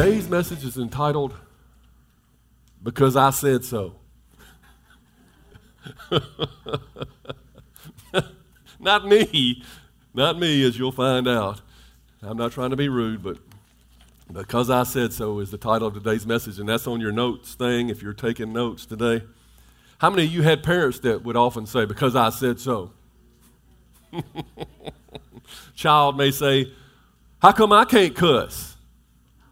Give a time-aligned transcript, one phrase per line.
[0.00, 1.34] Today's message is entitled
[2.82, 3.96] Because I Said So.
[8.80, 9.62] not me,
[10.14, 11.60] not me, as you'll find out.
[12.22, 13.36] I'm not trying to be rude, but
[14.32, 17.52] Because I Said So is the title of today's message, and that's on your notes
[17.52, 19.22] thing if you're taking notes today.
[19.98, 22.92] How many of you had parents that would often say, Because I said so?
[25.74, 26.72] Child may say,
[27.42, 28.69] How come I can't cuss?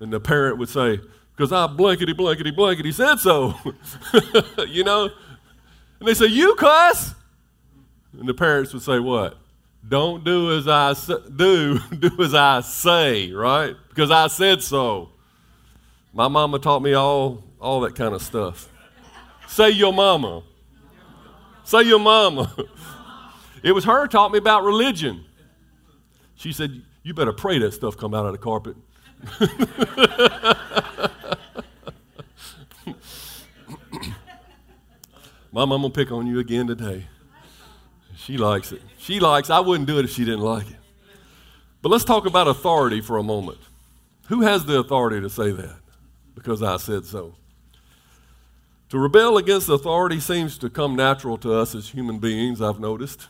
[0.00, 1.00] And the parent would say,
[1.36, 3.54] Because I blankety, blankety, blankety said so.
[4.68, 5.10] you know?
[5.98, 7.14] And they say, You cuss?
[8.18, 9.38] And the parents would say, What?
[9.86, 10.94] Don't do as I
[11.36, 13.74] do, do as I say, right?
[13.88, 15.10] Because I said so.
[16.12, 18.68] My mama taught me all, all that kind of stuff.
[19.46, 20.42] Say your mama.
[21.64, 22.54] Say your mama.
[23.60, 25.24] It was her taught me about religion.
[26.36, 28.76] She said, You better pray that stuff come out of the carpet.
[35.50, 37.06] Mom, I'm going to pick on you again today.
[38.16, 38.82] She likes it.
[38.98, 40.76] She likes I wouldn't do it if she didn't like it.
[41.80, 43.58] But let's talk about authority for a moment.
[44.26, 45.76] Who has the authority to say that?
[46.34, 47.34] Because I said so.
[48.90, 53.28] To rebel against authority seems to come natural to us as human beings, I've noticed.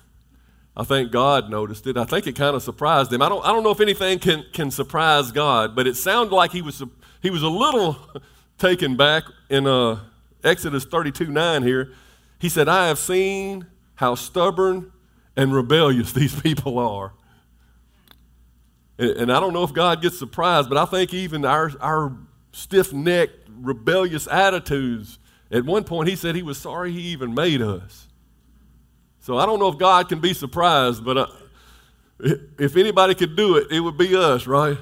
[0.78, 1.96] I think God noticed it.
[1.96, 3.20] I think it kind of surprised him.
[3.20, 6.52] I don't, I don't know if anything can, can surprise God, but it sounded like
[6.52, 6.80] he was,
[7.20, 7.98] he was a little
[8.58, 9.98] taken back in uh,
[10.44, 11.92] Exodus 32 9 here.
[12.38, 14.92] He said, I have seen how stubborn
[15.36, 17.12] and rebellious these people are.
[18.98, 22.16] And, and I don't know if God gets surprised, but I think even our, our
[22.52, 25.18] stiff necked, rebellious attitudes,
[25.50, 28.07] at one point he said he was sorry he even made us.
[29.20, 31.26] So I don't know if God can be surprised, but uh,
[32.58, 34.78] if anybody could do it, it would be us, right?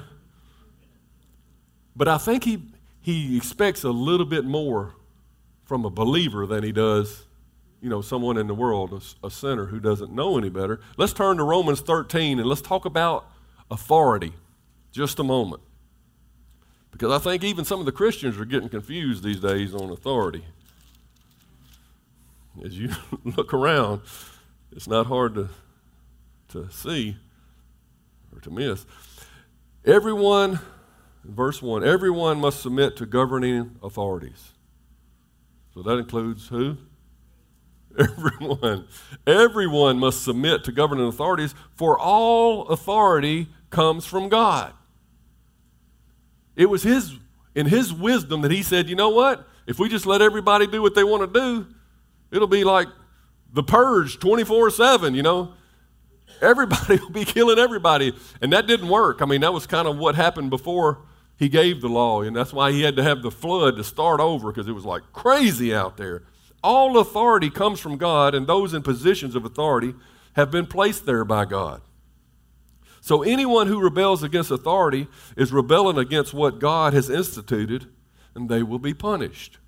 [1.95, 2.63] But I think he,
[3.01, 4.93] he expects a little bit more
[5.65, 7.25] from a believer than he does,
[7.81, 8.93] you know, someone in the world,
[9.23, 10.79] a, a sinner who doesn't know any better.
[10.95, 13.29] Let's turn to Romans 13 and let's talk about
[13.69, 14.33] authority
[14.91, 15.61] just a moment.
[16.91, 20.45] Because I think even some of the Christians are getting confused these days on authority.
[22.63, 22.89] As you
[23.23, 24.01] look around,
[24.71, 25.49] it's not hard to,
[26.49, 27.17] to see
[28.33, 28.85] or to miss.
[29.85, 30.59] Everyone,
[31.23, 34.53] verse 1, everyone must submit to governing authorities.
[35.73, 36.77] So that includes who?
[37.99, 38.87] Everyone.
[39.25, 44.73] Everyone must submit to governing authorities, for all authority comes from God.
[46.55, 47.15] It was his
[47.55, 49.47] in his wisdom that he said, you know what?
[49.65, 51.67] If we just let everybody do what they want to do,
[52.31, 52.87] it'll be like
[53.53, 55.53] the purge 24 7, you know.
[56.41, 58.13] Everybody will be killing everybody.
[58.41, 59.21] And that didn't work.
[59.21, 60.99] I mean, that was kind of what happened before
[61.37, 62.21] he gave the law.
[62.21, 64.85] And that's why he had to have the flood to start over because it was
[64.85, 66.23] like crazy out there.
[66.63, 69.93] All authority comes from God, and those in positions of authority
[70.33, 71.81] have been placed there by God.
[72.99, 75.07] So anyone who rebels against authority
[75.37, 77.87] is rebelling against what God has instituted,
[78.35, 79.59] and they will be punished.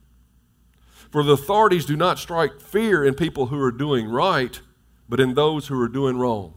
[1.12, 4.60] For the authorities do not strike fear in people who are doing right,
[5.08, 6.54] but in those who are doing wrong.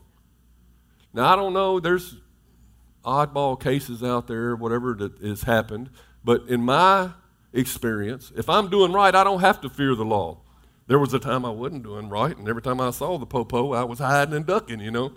[1.14, 2.16] Now, I don't know, there's
[3.04, 5.90] oddball cases out there, whatever that has happened,
[6.24, 7.10] but in my
[7.52, 10.38] experience, if I'm doing right, I don't have to fear the law.
[10.86, 13.72] There was a time I wasn't doing right, and every time I saw the popo,
[13.72, 15.12] I was hiding and ducking, you know.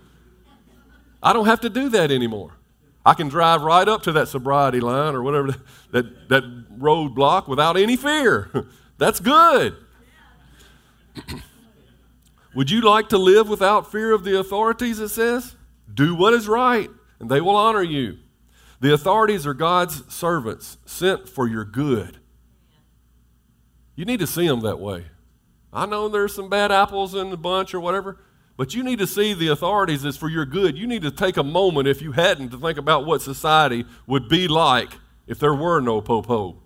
[1.21, 2.53] I don't have to do that anymore.
[3.05, 5.55] I can drive right up to that sobriety line or whatever
[5.91, 6.43] that, that
[6.79, 8.49] roadblock without any fear.
[8.97, 9.75] That's good.
[12.55, 15.55] Would you like to live without fear of the authorities, it says?
[15.93, 16.89] Do what is right,
[17.19, 18.17] and they will honor you.
[18.79, 22.19] The authorities are God's servants sent for your good.
[23.95, 25.05] You need to see them that way.
[25.71, 28.19] I know there's some bad apples in the bunch or whatever,
[28.57, 30.77] but you need to see the authorities as for your good.
[30.77, 34.29] You need to take a moment, if you hadn't, to think about what society would
[34.29, 34.93] be like
[35.27, 36.61] if there were no popo.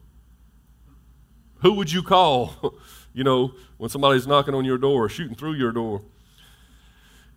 [1.62, 2.76] Who would you call,
[3.14, 6.02] you know, when somebody's knocking on your door, or shooting through your door?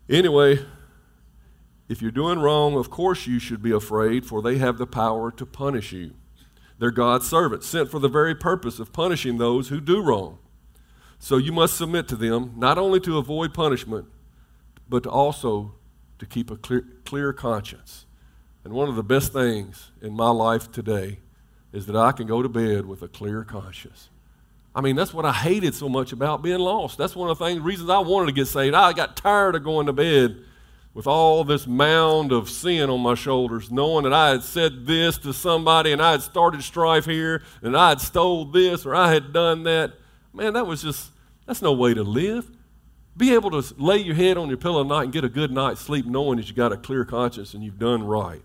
[0.09, 0.61] Anyway,
[1.89, 5.31] if you're doing wrong, of course you should be afraid, for they have the power
[5.33, 6.15] to punish you.
[6.79, 10.39] They're God's servants, sent for the very purpose of punishing those who do wrong.
[11.19, 14.07] So you must submit to them, not only to avoid punishment,
[14.89, 15.75] but also
[16.19, 18.07] to keep a clear, clear conscience.
[18.65, 21.19] And one of the best things in my life today
[21.73, 24.09] is that I can go to bed with a clear conscience.
[24.75, 26.97] I mean, that's what I hated so much about being lost.
[26.97, 28.75] That's one of the things, reasons I wanted to get saved.
[28.75, 30.45] I got tired of going to bed
[30.95, 35.19] with all this mound of sin on my shoulders, knowing that I had said this
[35.19, 39.13] to somebody and I had started strife here and I had stole this or I
[39.13, 39.93] had done that.
[40.33, 41.11] Man, that was just,
[41.47, 42.51] that's no way to live.
[43.17, 45.51] Be able to lay your head on your pillow at night and get a good
[45.51, 48.43] night's sleep knowing that you've got a clear conscience and you've done right.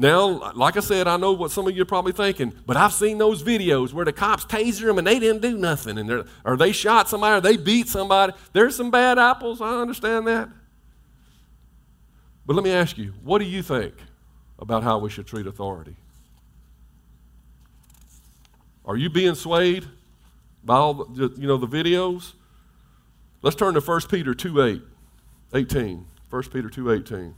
[0.00, 2.92] Now, like I said, I know what some of you are probably thinking, but I've
[2.92, 6.56] seen those videos where the cops taser them and they didn't do nothing, and or
[6.56, 8.32] they shot somebody or they beat somebody.
[8.52, 9.60] There's some bad apples.
[9.60, 10.48] I understand that.
[12.46, 13.94] But let me ask you, what do you think
[14.60, 15.96] about how we should treat authority?
[18.84, 19.84] Are you being swayed
[20.64, 22.34] by all the, you know, the videos?
[23.42, 24.82] Let's turn to 1 Peter 2 8,
[25.54, 26.06] 18.
[26.30, 27.34] 1 Peter 2 18.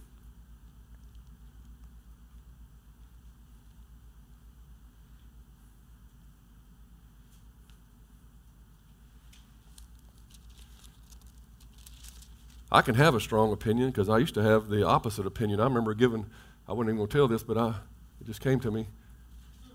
[12.72, 15.60] I can have a strong opinion because I used to have the opposite opinion.
[15.60, 16.26] I remember giving,
[16.68, 17.74] I wasn't even going to tell this, but I,
[18.20, 18.86] it just came to me.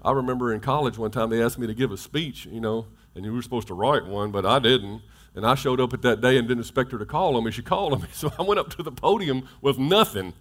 [0.03, 2.85] I remember in college one time they asked me to give a speech, you know,
[3.15, 5.01] and you were supposed to write one, but I didn't.
[5.33, 7.51] And I showed up at that day and didn't expect her to call on me.
[7.51, 8.07] She called on me.
[8.13, 10.33] So I went up to the podium with nothing.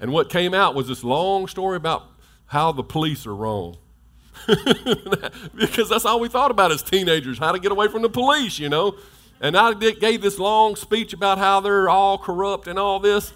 [0.00, 2.06] And what came out was this long story about
[2.46, 3.76] how the police are wrong.
[5.54, 8.58] because that's all we thought about as teenagers how to get away from the police,
[8.58, 8.96] you know.
[9.40, 13.32] And I gave this long speech about how they're all corrupt and all this.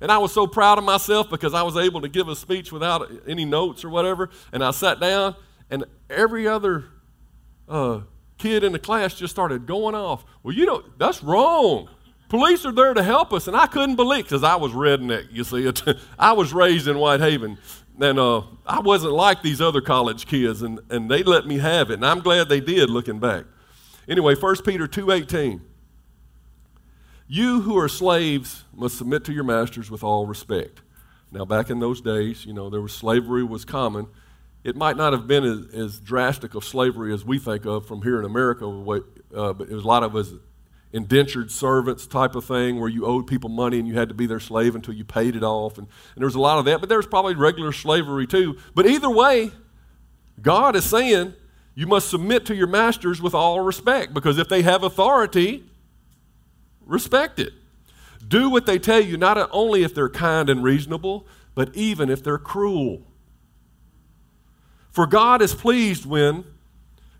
[0.00, 2.70] And I was so proud of myself because I was able to give a speech
[2.70, 4.30] without any notes or whatever.
[4.52, 5.34] And I sat down,
[5.70, 6.84] and every other
[7.68, 8.00] uh,
[8.36, 10.24] kid in the class just started going off.
[10.42, 11.88] Well, you know, that's wrong.
[12.28, 13.48] Police are there to help us.
[13.48, 15.70] And I couldn't believe because I was redneck, you see.
[16.18, 17.58] I was raised in Whitehaven.
[18.00, 21.90] And uh, I wasn't like these other college kids, and, and they let me have
[21.90, 21.94] it.
[21.94, 23.44] And I'm glad they did looking back.
[24.08, 25.60] Anyway, 1 Peter 2:18.
[27.26, 30.80] You who are slaves must submit to your masters with all respect.
[31.30, 34.06] Now, back in those days, you know, there was slavery was common.
[34.64, 38.00] It might not have been as, as drastic of slavery as we think of from
[38.00, 40.32] here in America, uh, but it was a lot of us
[40.90, 44.26] indentured servants type of thing where you owed people money and you had to be
[44.26, 45.76] their slave until you paid it off.
[45.76, 48.56] And, and there was a lot of that, but there was probably regular slavery too.
[48.74, 49.50] But either way,
[50.40, 51.34] God is saying
[51.78, 55.62] you must submit to your masters with all respect because if they have authority,
[56.84, 57.52] respect it.
[58.26, 62.20] Do what they tell you, not only if they're kind and reasonable, but even if
[62.20, 63.06] they're cruel.
[64.90, 66.42] For God is pleased when,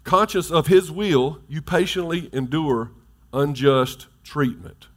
[0.02, 2.90] conscious of His will, you patiently endure
[3.32, 4.88] unjust treatment.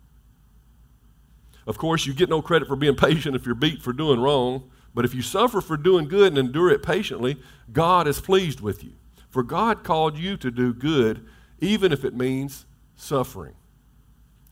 [1.68, 4.72] Of course, you get no credit for being patient if you're beat for doing wrong,
[4.96, 7.38] but if you suffer for doing good and endure it patiently,
[7.72, 8.94] God is pleased with you.
[9.32, 11.26] For God called you to do good,
[11.60, 13.56] even if it means suffering.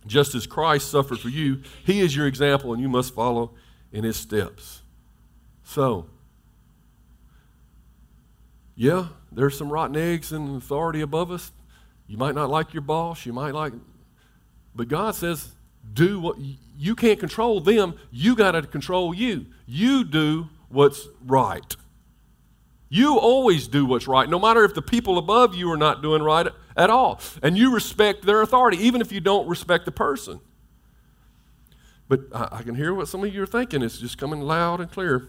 [0.08, 3.52] Just as Christ suffered for you, He is your example, and you must follow
[3.92, 4.81] in His steps.
[5.64, 6.08] So,
[8.76, 11.51] yeah, there's some rotten eggs and authority above us.
[12.08, 13.74] You might not like your boss, you might like,
[14.74, 15.51] but God says,
[15.94, 16.38] do what
[16.77, 19.48] you can't control them, you got to control you.
[19.68, 21.75] You do what's right.
[22.89, 26.24] You always do what's right, no matter if the people above you are not doing
[26.24, 27.22] right at all.
[27.43, 30.39] And you respect their authority, even if you don't respect the person.
[32.08, 33.84] But I, can hear what some of you are thinking.
[33.84, 35.27] It's just coming loud and clear.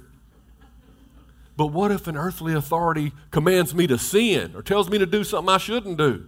[1.55, 5.23] But what if an earthly authority commands me to sin or tells me to do
[5.23, 6.25] something I shouldn't do?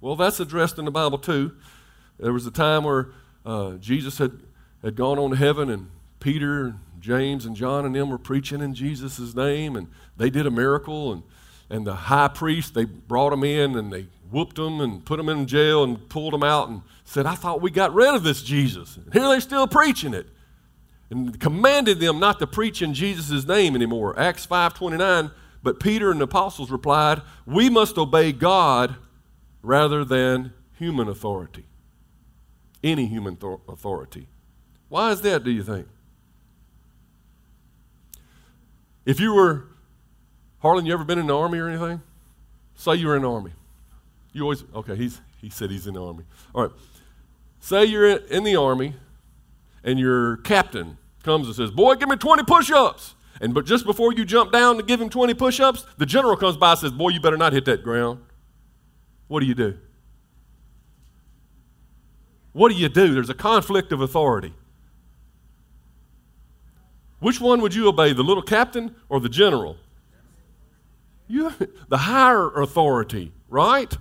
[0.00, 1.52] Well, that's addressed in the Bible too.
[2.18, 3.08] There was a time where
[3.44, 4.40] uh, Jesus had,
[4.82, 5.90] had gone on to heaven, and
[6.22, 10.52] Peter James and John and them were preaching in Jesus' name, and they did a
[10.52, 11.12] miracle.
[11.12, 11.24] And,
[11.68, 15.28] and the high priest, they brought them in and they whooped them and put them
[15.28, 18.40] in jail and pulled them out and said, I thought we got rid of this
[18.40, 18.96] Jesus.
[18.96, 20.28] And here they're still preaching it.
[21.10, 24.18] And commanded them not to preach in Jesus' name anymore.
[24.18, 28.94] Acts 5.29, but Peter and the apostles replied, We must obey God
[29.60, 31.66] rather than human authority.
[32.82, 33.36] Any human
[33.68, 34.28] authority.
[34.88, 35.88] Why is that, do you think?
[39.04, 39.68] If you were,
[40.60, 42.02] Harlan, you ever been in the army or anything?
[42.74, 43.52] Say you were in the army.
[44.32, 46.24] You always, okay, he's, he said he's in the army.
[46.54, 46.72] All right.
[47.60, 48.94] Say you're in the army
[49.84, 53.14] and your captain comes and says, Boy, give me 20 push ups.
[53.40, 56.36] And but just before you jump down to give him 20 push ups, the general
[56.36, 58.20] comes by and says, Boy, you better not hit that ground.
[59.28, 59.78] What do you do?
[62.52, 63.14] What do you do?
[63.14, 64.54] There's a conflict of authority.
[67.22, 69.76] Which one would you obey, the little captain or the general?
[71.28, 71.52] You,
[71.88, 73.96] the higher authority, right?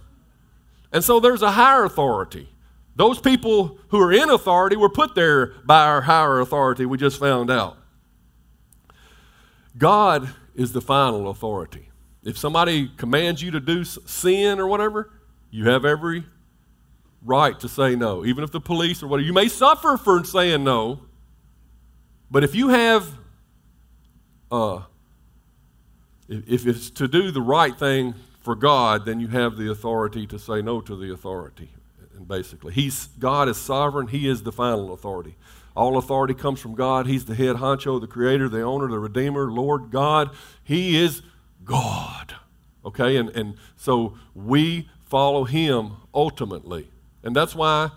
[0.92, 2.50] And so there's a higher authority.
[2.96, 7.20] Those people who are in authority were put there by our higher authority, we just
[7.20, 7.78] found out.
[9.78, 11.90] God is the final authority.
[12.24, 15.12] If somebody commands you to do sin or whatever,
[15.52, 16.26] you have every
[17.24, 18.26] right to say no.
[18.26, 21.02] Even if the police or whatever, you may suffer for saying no,
[22.32, 23.08] but if you have,
[24.50, 24.82] uh,
[26.30, 30.40] if it's to do the right thing for God, then you have the authority to
[30.40, 31.70] say no to the authority.
[32.16, 34.08] And basically, He's God is sovereign.
[34.08, 35.36] He is the final authority.
[35.76, 37.08] All authority comes from God.
[37.08, 40.32] He's the head honcho, the creator, the owner, the redeemer, Lord God.
[40.64, 41.22] He is
[41.64, 42.36] God.
[42.86, 43.16] Okay?
[43.16, 46.90] And, and so we follow him ultimately.
[47.24, 47.92] And that's why,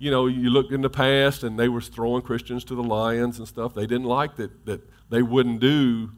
[0.00, 3.38] you know, you look in the past and they were throwing Christians to the lions
[3.38, 3.74] and stuff.
[3.74, 4.80] They didn't like that, that
[5.10, 6.10] they wouldn't do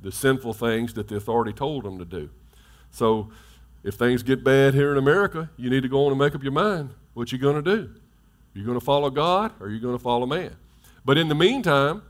[0.00, 2.28] the sinful things that the authority told them to do.
[2.90, 3.30] So
[3.82, 6.42] if things get bad here in America, you need to go on and make up
[6.42, 7.94] your mind what you're going to do.
[8.52, 10.54] You're going to follow God or you're going to follow man.
[11.02, 12.02] But in the meantime,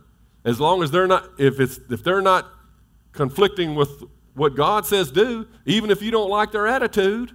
[0.45, 2.51] as long as they're not, if, it's, if they're not
[3.13, 4.03] conflicting with
[4.35, 7.33] what God says do, even if you don't like their attitude,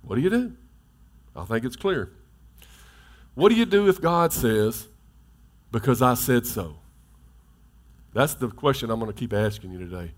[0.00, 0.56] what do you do?
[1.36, 2.12] I think it's clear.
[3.34, 4.88] What do you do if God says,
[5.70, 6.76] because I said so?
[8.12, 10.12] That's the question I'm going to keep asking you today.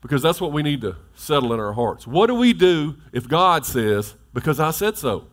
[0.00, 2.06] Because that's what we need to settle in our hearts.
[2.06, 5.26] What do we do if God says, because I said so?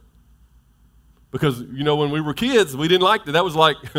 [1.31, 3.33] Because, you know, when we were kids, we didn't like that.
[3.33, 3.77] That was like.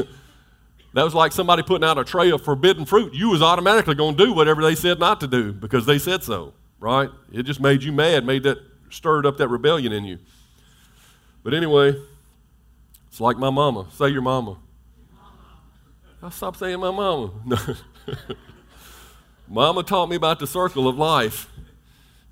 [0.95, 3.15] that was like somebody putting out a tray of forbidden fruit.
[3.15, 6.23] You was automatically going to do whatever they said not to do because they said
[6.23, 7.09] so, right?
[7.33, 8.59] It just made you mad, made that
[8.91, 10.19] stirred up that rebellion in you.
[11.43, 11.97] But anyway,
[13.13, 13.89] it's like my mama.
[13.93, 14.57] Say your mama.
[16.23, 17.31] I stop saying my mama.
[19.47, 21.51] Mama taught me about the circle of life.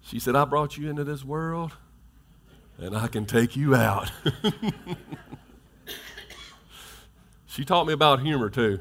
[0.01, 1.73] She said, I brought you into this world
[2.79, 4.11] and I can take you out.
[7.47, 8.81] she taught me about humor too.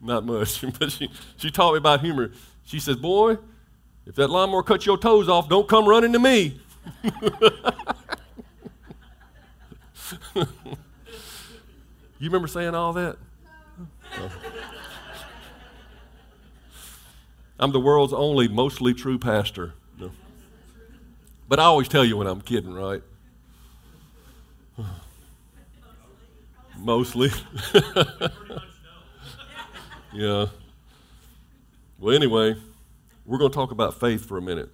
[0.00, 2.32] Not much, but she, she taught me about humor.
[2.64, 3.36] She says, Boy,
[4.06, 6.58] if that lawnmower cuts your toes off, don't come running to me.
[12.18, 13.16] You remember saying all that?
[17.58, 19.72] I'm the world's only mostly true pastor.
[19.98, 20.10] No.
[21.48, 23.02] But I always tell you when I'm kidding, right?
[26.78, 27.30] Mostly.
[30.12, 30.46] yeah.
[31.98, 32.56] Well, anyway,
[33.24, 34.68] we're going to talk about faith for a minute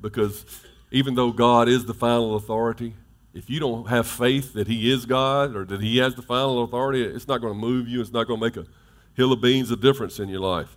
[0.00, 0.44] because
[0.92, 2.94] even though God is the final authority,
[3.32, 6.64] if you don't have faith that He is God or that He has the final
[6.64, 8.00] authority, it's not going to move you.
[8.00, 8.70] It's not going to make a
[9.14, 10.76] hill of beans of difference in your life.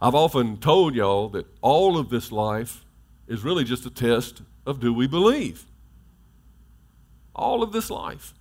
[0.00, 2.84] I've often told y'all that all of this life
[3.26, 5.64] is really just a test of do we believe?
[7.34, 8.34] All of this life.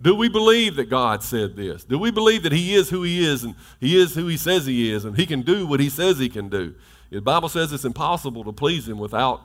[0.00, 1.84] Do we believe that God said this?
[1.84, 4.66] Do we believe that He is who He is and He is who He says
[4.66, 6.74] He is and He can do what He says He can do?
[7.10, 9.42] The Bible says it's impossible to please Him without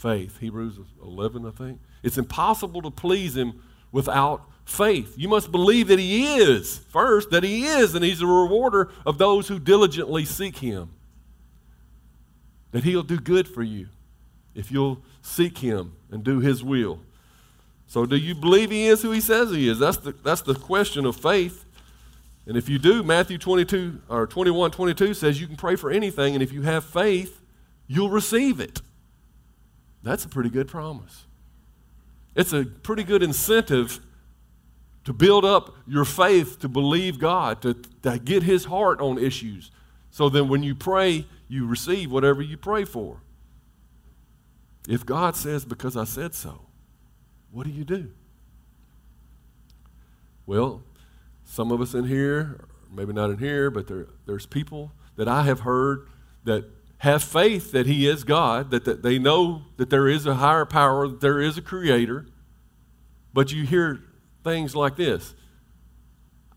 [0.00, 0.38] faith.
[0.38, 1.78] Hebrews 11, I think.
[2.02, 5.14] It's impossible to please Him without faith.
[5.16, 9.18] You must believe that He is, first, that He is, and He's a rewarder of
[9.18, 10.90] those who diligently seek Him.
[12.72, 13.88] That He'll do good for you
[14.54, 17.00] if you'll seek Him and do His will.
[17.86, 19.78] So, do you believe He is who He says He is?
[19.78, 21.66] That's the, that's the question of faith.
[22.46, 26.34] And if you do, Matthew 22 or 21 22 says you can pray for anything,
[26.34, 27.42] and if you have faith,
[27.86, 28.80] you'll receive it.
[30.02, 31.26] That's a pretty good promise.
[32.34, 34.00] It's a pretty good incentive
[35.04, 39.70] to build up your faith to believe God, to, to get His heart on issues.
[40.10, 43.22] So then when you pray, you receive whatever you pray for.
[44.88, 46.62] If God says, because I said so,
[47.50, 48.10] what do you do?
[50.46, 50.82] Well,
[51.44, 55.42] some of us in here, maybe not in here, but there, there's people that I
[55.42, 56.08] have heard
[56.44, 56.64] that
[57.00, 60.64] have faith that He is God, that, that they know that there is a higher
[60.64, 62.26] power, that there is a creator.
[63.32, 64.02] But you hear
[64.42, 65.34] things like this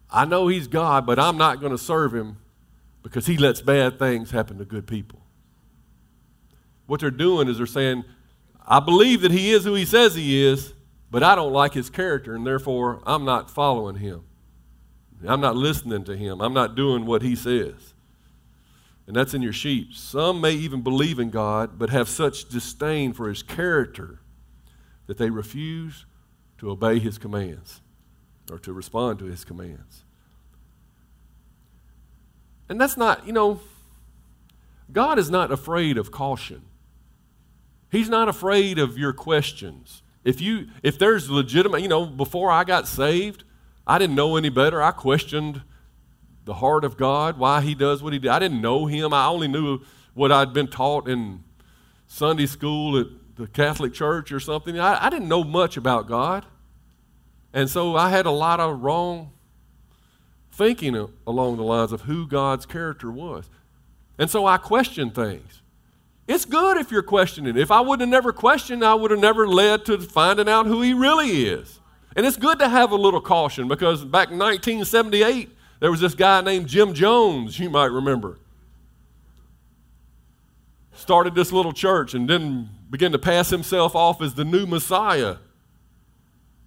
[0.09, 2.37] I know He's God, but I'm not going to serve Him
[3.01, 5.21] because He lets bad things happen to good people.
[6.85, 8.03] What they're doing is they're saying,
[8.65, 10.73] I believe that He is who He says He is,
[11.09, 14.23] but I don't like His character, and therefore I'm not following Him.
[15.27, 16.41] I'm not listening to him.
[16.41, 17.92] I'm not doing what he says.
[19.05, 19.93] And that's in your sheep.
[19.93, 24.19] Some may even believe in God, but have such disdain for his character
[25.07, 26.05] that they refuse
[26.59, 27.81] to obey his commands
[28.49, 30.03] or to respond to his commands.
[32.69, 33.59] And that's not, you know,
[34.91, 36.63] God is not afraid of caution.
[37.91, 40.01] He's not afraid of your questions.
[40.23, 43.43] If you if there's legitimate, you know, before I got saved,
[43.85, 44.81] I didn't know any better.
[44.81, 45.61] I questioned
[46.45, 48.29] the heart of God, why he does what he did.
[48.29, 49.13] I didn't know him.
[49.13, 49.79] I only knew
[50.13, 51.43] what I'd been taught in
[52.07, 54.79] Sunday school at the Catholic Church or something.
[54.79, 56.45] I, I didn't know much about God.
[57.53, 59.31] And so I had a lot of wrong
[60.51, 63.49] thinking along the lines of who God's character was.
[64.17, 65.61] And so I questioned things.
[66.27, 67.57] It's good if you're questioning.
[67.57, 70.81] If I would have never questioned, I would have never led to finding out who
[70.81, 71.79] he really is.
[72.15, 75.49] And it's good to have a little caution because back in 1978,
[75.83, 78.39] there was this guy named Jim Jones, you might remember.
[80.93, 85.35] Started this little church and then began to pass himself off as the new Messiah.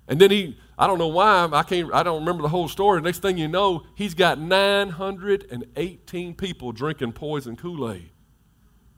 [0.06, 3.00] And then he, I don't know why, I can't, I don't remember the whole story.
[3.00, 8.10] Next thing you know, he's got 918 people drinking poison Kool-Aid.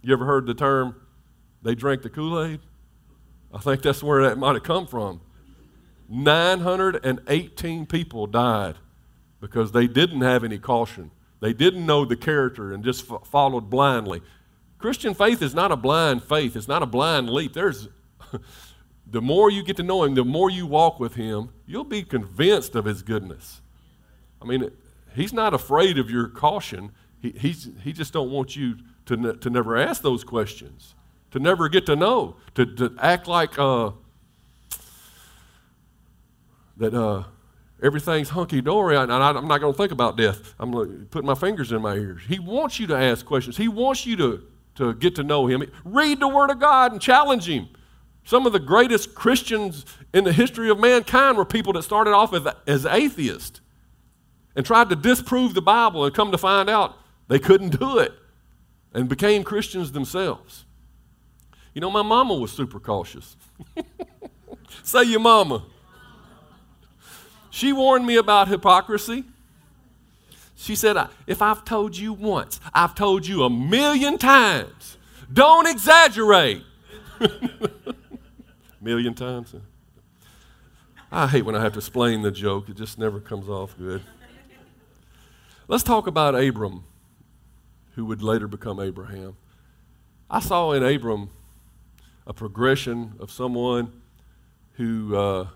[0.03, 0.97] You ever heard the term,
[1.63, 2.59] they drank the Kool Aid?
[3.55, 5.21] I think that's where that might have come from.
[6.09, 8.79] 918 people died
[9.41, 11.11] because they didn't have any caution.
[11.41, 14.23] They didn't know the character and just f- followed blindly.
[14.79, 17.53] Christian faith is not a blind faith, it's not a blind leap.
[17.53, 17.89] There's.
[19.11, 22.03] the more you get to know him, the more you walk with him, you'll be
[22.03, 23.61] convinced of his goodness.
[24.43, 24.71] I mean,
[25.15, 26.93] he's not afraid of your caution.
[27.21, 28.77] He, he's, he just don't want you
[29.07, 30.95] to, ne- to never ask those questions,
[31.31, 33.93] to never get to know, to, to act like uh,
[36.77, 37.25] that uh,
[37.83, 40.55] everything's hunky dory, and I, am not going to think about death.
[40.59, 42.23] I'm putting my fingers in my ears.
[42.27, 43.57] He wants you to ask questions.
[43.57, 44.43] He wants you to,
[44.77, 45.65] to get to know Him.
[45.85, 47.69] Read the Word of God and challenge Him.
[48.25, 52.35] Some of the greatest Christians in the history of mankind were people that started off
[52.35, 53.61] as, as atheists
[54.55, 56.97] and tried to disprove the Bible and come to find out
[57.29, 58.13] they couldn't do it
[58.93, 60.65] and became Christians themselves.
[61.75, 63.37] You know, my mama was super cautious.
[64.83, 65.65] Say your mama.
[67.59, 69.25] She warned me about hypocrisy.
[70.55, 74.97] She said, If I've told you once, I've told you a million times.
[75.33, 76.63] Don't exaggerate.
[78.81, 79.57] million times.
[81.11, 84.03] I hate when I have to explain the joke, it just never comes off good.
[85.67, 86.85] Let's talk about Abram
[87.97, 89.37] who would later become Abraham.
[90.31, 91.31] I saw in Abram
[92.25, 93.91] a progression of someone
[94.75, 95.49] who uh,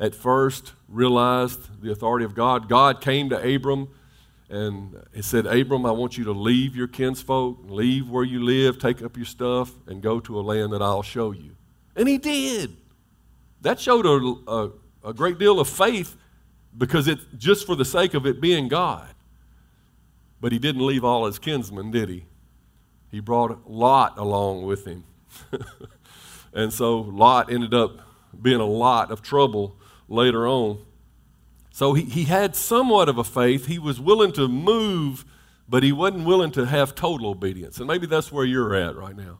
[0.00, 2.68] at first realized the authority of God.
[2.68, 3.88] God came to Abram
[4.50, 8.78] and he said, Abram, I want you to leave your kinsfolk, leave where you live,
[8.78, 11.56] take up your stuff, and go to a land that I'll show you.
[11.94, 12.76] And he did.
[13.60, 14.70] That showed a, a,
[15.10, 16.16] a great deal of faith
[16.76, 19.08] because it's just for the sake of it being God.
[20.40, 22.24] But he didn't leave all his kinsmen, did he?
[23.10, 25.04] He brought Lot along with him.
[26.54, 27.98] and so Lot ended up
[28.40, 29.77] being a lot of trouble
[30.08, 30.84] later on.
[31.70, 33.66] So he, he had somewhat of a faith.
[33.66, 35.24] He was willing to move,
[35.68, 37.78] but he wasn't willing to have total obedience.
[37.78, 39.38] And maybe that's where you're at right now.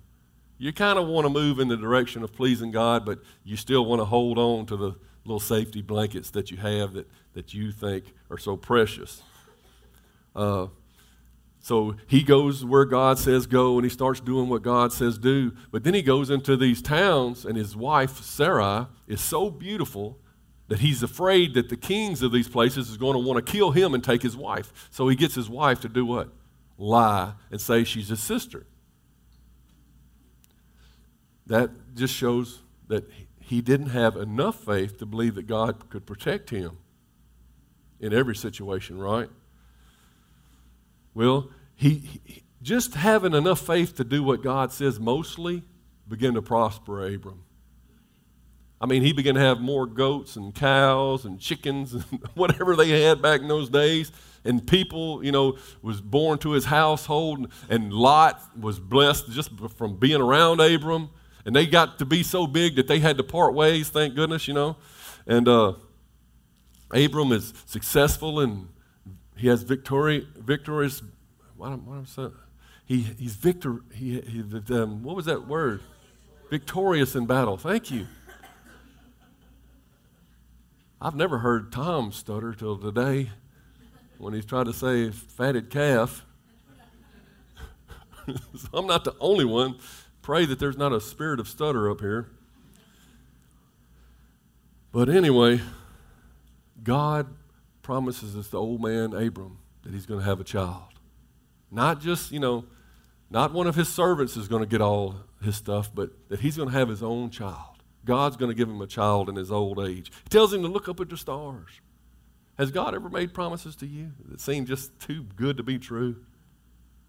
[0.59, 3.85] You kind of want to move in the direction of pleasing God, but you still
[3.87, 7.71] want to hold on to the little safety blankets that you have that, that you
[7.71, 9.23] think are so precious.
[10.35, 10.67] Uh,
[11.61, 15.53] so he goes where God says go and he starts doing what God says do.
[15.71, 20.19] But then he goes into these towns and his wife, Sarai, is so beautiful
[20.69, 23.71] that he's afraid that the kings of these places is going to want to kill
[23.71, 24.89] him and take his wife.
[24.91, 26.29] So he gets his wife to do what?
[26.77, 28.67] Lie and say she's his sister.
[31.47, 36.51] That just shows that he didn't have enough faith to believe that God could protect
[36.51, 36.77] him
[37.99, 39.31] in every situation, right?
[41.15, 45.63] Well, he, he, just having enough faith to do what God says mostly
[46.07, 47.45] began to prosper Abram.
[48.81, 53.03] I mean, he began to have more goats and cows and chickens and whatever they
[53.03, 54.13] had back in those days.
[54.45, 57.53] And people, you know, was born to his household.
[57.69, 61.11] And Lot was blessed just from being around Abram.
[61.45, 64.47] And they got to be so big that they had to part ways, thank goodness,
[64.47, 64.77] you know.
[65.27, 65.75] And uh,
[66.93, 68.69] Abram is successful and
[69.37, 71.03] he has victory, victorious
[71.59, 72.33] what am, what am saying?
[72.87, 73.81] He, he's victor.
[73.93, 74.41] He, he
[74.75, 75.83] um, what was that word?
[76.51, 77.57] Victorious in battle.
[77.57, 78.07] Thank you.
[81.01, 83.31] I've never heard Tom stutter till today.
[84.19, 86.25] when he's trying to say fatted calf.
[88.27, 89.79] so I'm not the only one.
[90.23, 92.31] Pray that there's not a spirit of stutter up here.
[94.91, 95.61] But anyway,
[96.83, 97.29] God
[97.83, 100.83] promises us the old man Abram that he's going to have a child.
[101.71, 102.65] Not just, you know,
[103.31, 106.57] not one of his servants is going to get all his stuff, but that he's
[106.57, 107.78] going to have his own child.
[108.05, 110.11] God's going to give him a child in his old age.
[110.25, 111.69] He tells him to look up at the stars.
[112.57, 116.17] Has God ever made promises to you that seem just too good to be true?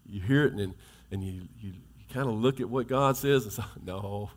[0.06, 0.76] You hear it and,
[1.12, 4.30] and you, you, you kind of look at what God says and say, no,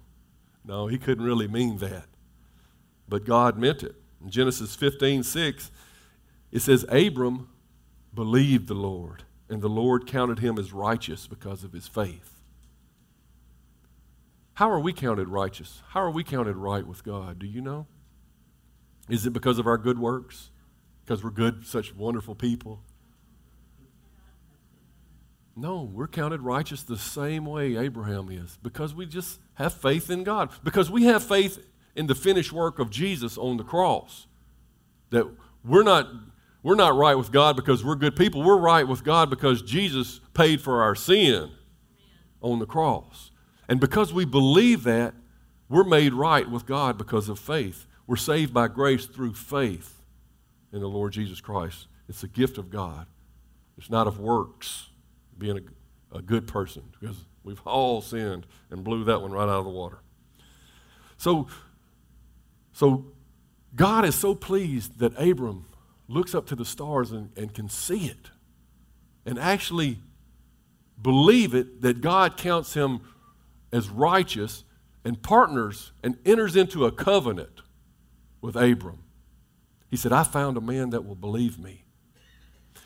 [0.64, 2.06] no, he couldn't really mean that.
[3.08, 3.96] But God meant it.
[4.22, 5.70] In Genesis 15, 6,
[6.50, 7.48] it says, Abram
[8.14, 12.31] believed the Lord, and the Lord counted him as righteous because of his faith.
[14.54, 15.82] How are we counted righteous?
[15.88, 17.38] How are we counted right with God?
[17.38, 17.86] Do you know?
[19.08, 20.50] Is it because of our good works?
[21.04, 22.82] Because we're good, such wonderful people?
[25.56, 30.24] No, we're counted righteous the same way Abraham is because we just have faith in
[30.24, 30.50] God.
[30.64, 34.26] Because we have faith in the finished work of Jesus on the cross.
[35.10, 35.26] That
[35.62, 36.08] we're not,
[36.62, 38.42] we're not right with God because we're good people.
[38.42, 41.50] We're right with God because Jesus paid for our sin
[42.40, 43.31] on the cross.
[43.68, 45.14] And because we believe that,
[45.68, 47.86] we're made right with God because of faith.
[48.06, 50.02] We're saved by grace through faith
[50.72, 51.86] in the Lord Jesus Christ.
[52.08, 53.06] It's a gift of God.
[53.78, 54.90] It's not of works,
[55.38, 55.58] being
[56.12, 59.64] a, a good person, because we've all sinned and blew that one right out of
[59.64, 60.00] the water.
[61.16, 61.46] So,
[62.72, 63.06] so
[63.74, 65.66] God is so pleased that Abram
[66.08, 68.30] looks up to the stars and, and can see it
[69.24, 69.98] and actually
[71.00, 73.00] believe it that God counts him
[73.72, 74.64] as righteous
[75.04, 77.62] and partners and enters into a covenant
[78.40, 79.02] with Abram.
[79.90, 81.84] He said, I found a man that will believe me.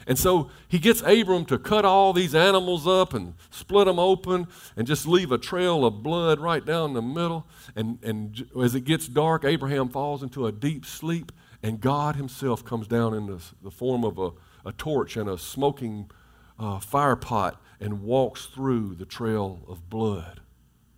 [0.09, 4.47] And so he gets Abram to cut all these animals up and split them open
[4.77, 7.47] and just leave a trail of blood right down the middle.
[7.75, 12.65] And, and as it gets dark, Abraham falls into a deep sleep, and God himself
[12.65, 14.31] comes down in the, the form of a,
[14.65, 16.09] a torch and a smoking
[16.59, 20.41] uh, fire pot and walks through the trail of blood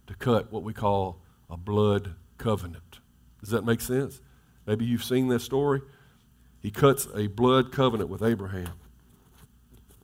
[0.08, 2.98] to cut what we call a blood covenant.
[3.40, 4.20] Does that make sense?
[4.66, 5.80] Maybe you've seen this story.
[6.60, 8.72] He cuts a blood covenant with Abraham.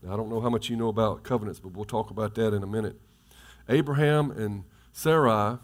[0.02, 2.54] Now, I don't know how much you know about covenants, but we'll talk about that
[2.54, 3.00] in a minute.
[3.68, 5.58] Abraham and Sarai,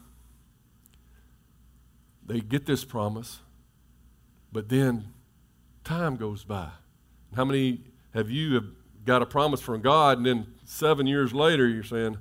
[2.27, 3.41] they get this promise,
[4.51, 5.13] but then
[5.85, 6.71] time goes by.
[7.37, 7.83] How many
[8.15, 8.65] have you have
[9.05, 12.17] got a promise from God, and then seven years later you're saying,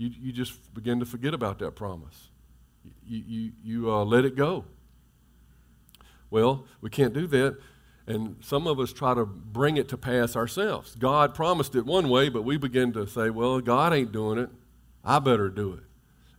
[0.00, 2.30] you, you just begin to forget about that promise?
[3.06, 4.64] You, you, you uh, let it go.
[6.30, 7.58] Well, we can't do that.
[8.06, 10.96] And some of us try to bring it to pass ourselves.
[10.98, 14.48] God promised it one way, but we begin to say, well, God ain't doing it.
[15.04, 15.82] I better do it.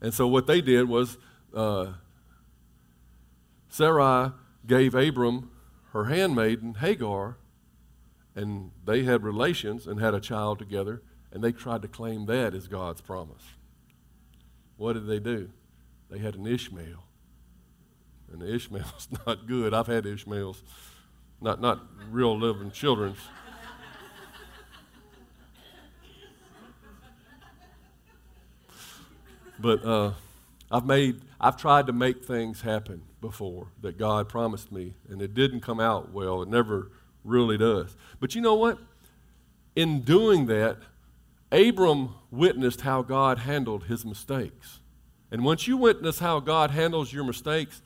[0.01, 1.19] And so what they did was
[1.53, 1.93] uh,
[3.69, 4.31] Sarai
[4.65, 5.51] gave Abram
[5.93, 7.37] her handmaiden, Hagar,
[8.33, 12.53] and they had relations and had a child together, and they tried to claim that
[12.53, 13.43] as God's promise.
[14.77, 15.49] What did they do?
[16.09, 17.03] They had an Ishmael.
[18.31, 19.73] And Ishmael's not good.
[19.73, 20.63] I've had Ishmaels
[21.41, 23.17] not, not real living children's.
[29.59, 30.13] but uh,
[30.71, 35.33] I've made, I've tried to make things happen before that God promised me, and it
[35.33, 36.41] didn't come out well.
[36.41, 36.91] It never
[37.23, 37.95] really does.
[38.19, 38.79] But you know what?
[39.75, 40.77] In doing that,
[41.51, 44.79] Abram witnessed how God handled his mistakes.
[45.31, 47.81] And once you witness how God handles your mistakes,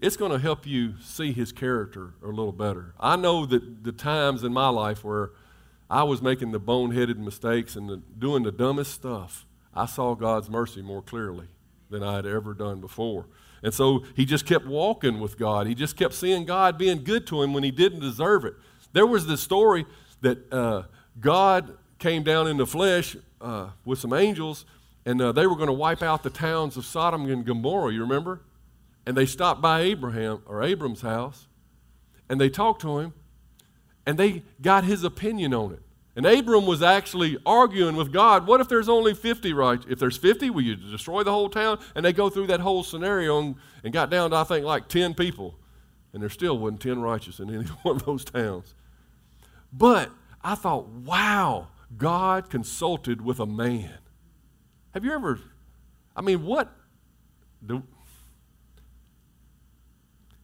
[0.00, 2.94] it's going to help you see his character a little better.
[3.00, 5.30] I know that the times in my life where
[5.90, 10.50] I was making the boneheaded mistakes and the, doing the dumbest stuff, I saw God's
[10.50, 11.48] mercy more clearly
[11.90, 13.26] than I had ever done before.
[13.62, 15.66] And so he just kept walking with God.
[15.66, 18.54] He just kept seeing God being good to him when he didn't deserve it.
[18.92, 19.84] There was this story
[20.20, 20.82] that uh,
[21.18, 24.64] God came down in the flesh uh, with some angels,
[25.04, 27.92] and uh, they were going to wipe out the towns of Sodom and Gomorrah.
[27.92, 28.40] You remember?
[29.08, 31.46] and they stopped by Abraham or Abram's house
[32.28, 33.14] and they talked to him
[34.06, 35.80] and they got his opinion on it.
[36.14, 39.82] And Abram was actually arguing with God, what if there's only 50 right?
[39.88, 41.78] If there's 50, will you destroy the whole town?
[41.94, 44.88] And they go through that whole scenario and, and got down to, I think, like
[44.88, 45.54] 10 people.
[46.12, 48.74] And there still wasn't 10 righteous in any one of those towns.
[49.72, 50.10] But
[50.44, 53.98] I thought, wow, God consulted with a man.
[54.92, 55.40] Have you ever,
[56.14, 56.72] I mean, what,
[57.64, 57.82] do,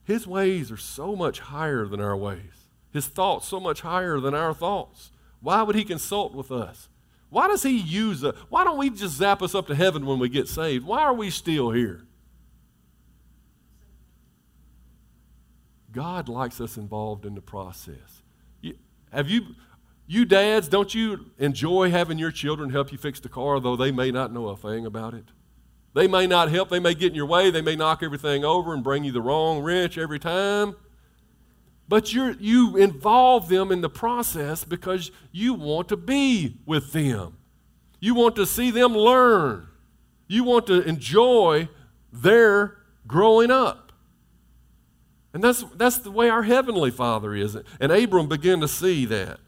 [0.04, 2.68] his ways are so much higher than our ways.
[2.92, 5.10] his thoughts so much higher than our thoughts.
[5.40, 6.88] Why would he consult with us?
[7.28, 8.36] Why does he use us?
[8.48, 10.86] Why don't we just zap us up to heaven when we get saved?
[10.86, 12.02] Why are we still here?
[15.90, 18.22] God likes us involved in the process.
[18.60, 18.74] You,
[19.12, 19.42] have you,
[20.06, 23.90] you dads, don't you enjoy having your children help you fix the car, though they
[23.90, 25.24] may not know a thing about it?
[25.94, 28.74] They may not help, they may get in your way, they may knock everything over
[28.74, 30.76] and bring you the wrong wrench every time.
[31.86, 37.36] But you you involve them in the process because you want to be with them.
[38.00, 39.68] You want to see them learn.
[40.26, 41.68] You want to enjoy
[42.12, 43.92] their growing up.
[45.32, 47.56] And that's, that's the way our Heavenly Father is.
[47.80, 49.40] And Abram began to see that,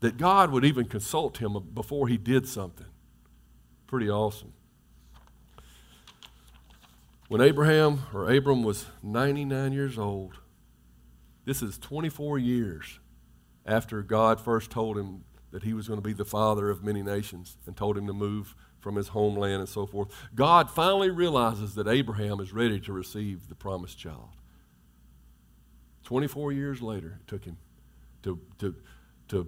[0.00, 2.86] that God would even consult him before he did something.
[3.86, 4.52] Pretty awesome.
[7.28, 10.38] When Abraham or Abram was 99 years old,
[11.44, 12.98] this is 24 years
[13.64, 17.02] after God first told him that he was going to be the father of many
[17.02, 20.08] nations and told him to move from his homeland and so forth.
[20.34, 24.30] God finally realizes that Abraham is ready to receive the promised child.
[26.04, 27.58] 24 years later, it took him
[28.22, 28.74] to, to,
[29.28, 29.46] to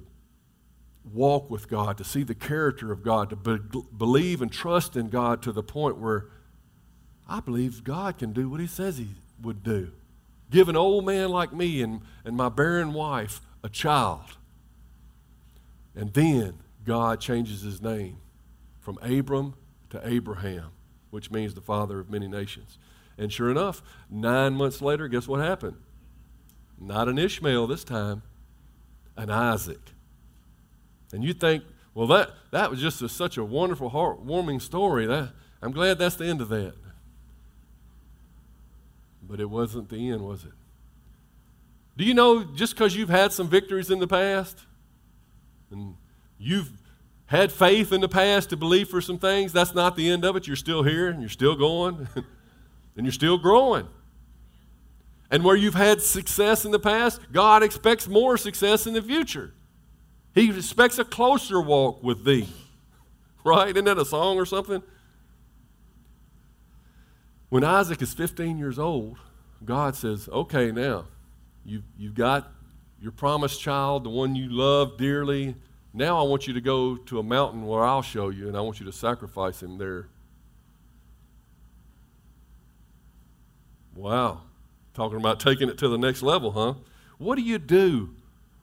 [1.04, 3.58] walk with God, to see the character of God, to be,
[3.96, 6.26] believe and trust in God to the point where
[7.28, 9.08] I believe God can do what He says He
[9.40, 9.92] would do.
[10.50, 14.36] Give an old man like me and, and my barren wife a child.
[15.94, 18.18] And then God changes his name
[18.80, 19.54] from Abram
[19.90, 20.70] to Abraham,
[21.10, 22.78] which means the father of many nations.
[23.16, 25.76] And sure enough, nine months later, guess what happened?
[26.78, 28.22] Not an Ishmael this time,
[29.16, 29.91] an Isaac.
[31.12, 35.06] And you think, well, that, that was just a, such a wonderful, heartwarming story.
[35.06, 36.74] That, I'm glad that's the end of that.
[39.22, 40.52] But it wasn't the end, was it?
[41.96, 44.58] Do you know just because you've had some victories in the past
[45.70, 45.94] and
[46.38, 46.70] you've
[47.26, 50.36] had faith in the past to believe for some things, that's not the end of
[50.36, 50.46] it.
[50.46, 52.08] You're still here and you're still going
[52.96, 53.88] and you're still growing.
[55.30, 59.54] And where you've had success in the past, God expects more success in the future.
[60.34, 62.48] He expects a closer walk with thee.
[63.44, 63.70] Right?
[63.70, 64.82] Isn't that a song or something?
[67.48, 69.18] When Isaac is 15 years old,
[69.64, 71.04] God says, Okay, now,
[71.64, 72.50] you've, you've got
[73.00, 75.56] your promised child, the one you love dearly.
[75.92, 78.60] Now I want you to go to a mountain where I'll show you, and I
[78.60, 80.08] want you to sacrifice him there.
[83.94, 84.42] Wow.
[84.94, 86.74] Talking about taking it to the next level, huh?
[87.18, 88.14] What do you do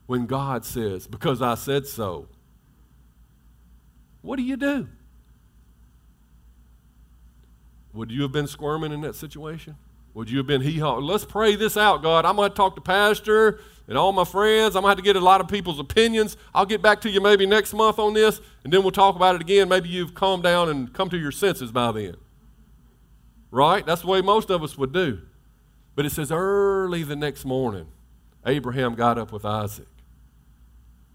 [0.09, 2.27] when God says, Because I said so?
[4.23, 4.87] What do you do?
[7.93, 9.75] Would you have been squirming in that situation?
[10.15, 10.95] Would you have been hee haw?
[10.95, 12.25] Let's pray this out, God.
[12.25, 14.75] I'm going to talk to Pastor and all my friends.
[14.75, 16.37] I'm going to have to get a lot of people's opinions.
[16.55, 19.35] I'll get back to you maybe next month on this, and then we'll talk about
[19.35, 19.69] it again.
[19.69, 22.15] Maybe you've calmed down and come to your senses by then.
[23.51, 23.85] Right?
[23.85, 25.21] That's the way most of us would do.
[25.93, 27.85] But it says early the next morning,
[28.43, 29.85] Abraham got up with Isaac.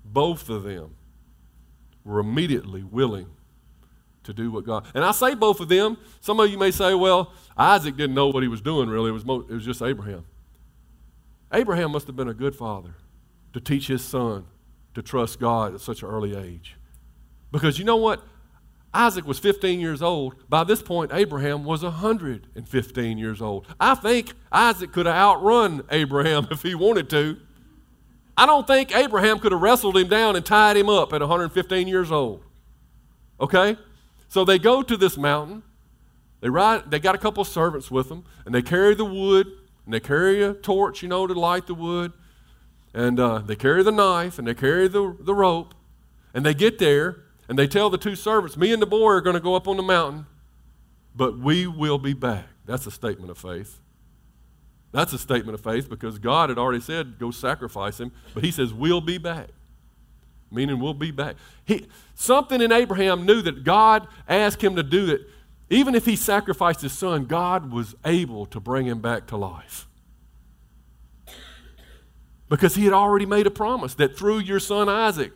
[0.05, 0.95] Both of them
[2.05, 3.29] were immediately willing
[4.25, 4.87] to do what God.
[4.95, 5.97] And I say both of them.
[6.21, 9.11] Some of you may say, well, Isaac didn't know what he was doing really.
[9.11, 10.25] It was, mo- it was just Abraham.
[11.53, 12.95] Abraham must have been a good father
[13.53, 14.47] to teach his son
[14.95, 16.77] to trust God at such an early age.
[17.53, 18.23] Because you know what?
[18.93, 20.35] Isaac was 15 years old.
[20.49, 23.67] By this point, Abraham was 115 years old.
[23.79, 27.39] I think Isaac could have outrun Abraham if he wanted to.
[28.37, 31.87] I don't think Abraham could have wrestled him down and tied him up at 115
[31.87, 32.43] years old.
[33.41, 33.77] Okay?
[34.29, 35.63] So they go to this mountain.
[36.41, 39.47] They ride, they got a couple of servants with them, and they carry the wood,
[39.85, 42.13] and they carry a torch, you know, to light the wood.
[42.93, 45.75] And uh, they carry the knife, and they carry the, the rope.
[46.35, 49.21] And they get there, and they tell the two servants, Me and the boy are
[49.21, 50.27] going to go up on the mountain,
[51.15, 52.47] but we will be back.
[52.67, 53.81] That's a statement of faith.
[54.95, 58.51] That's a statement of faith because God had already said, Go sacrifice him, but He
[58.51, 59.51] says, We'll be back
[60.55, 61.37] meaning we'll be back.
[61.65, 65.23] He, something in Abraham knew that God asked him to do it.
[65.69, 69.89] Even if he sacrificed his son, God was able to bring him back to life.
[72.49, 75.33] Because he had already made a promise that through your son Isaac,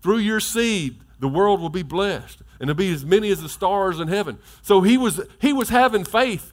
[0.00, 2.40] through your seed, the world will be blessed.
[2.60, 4.38] And there'll be as many as the stars in heaven.
[4.62, 6.52] So he was, he was having faith.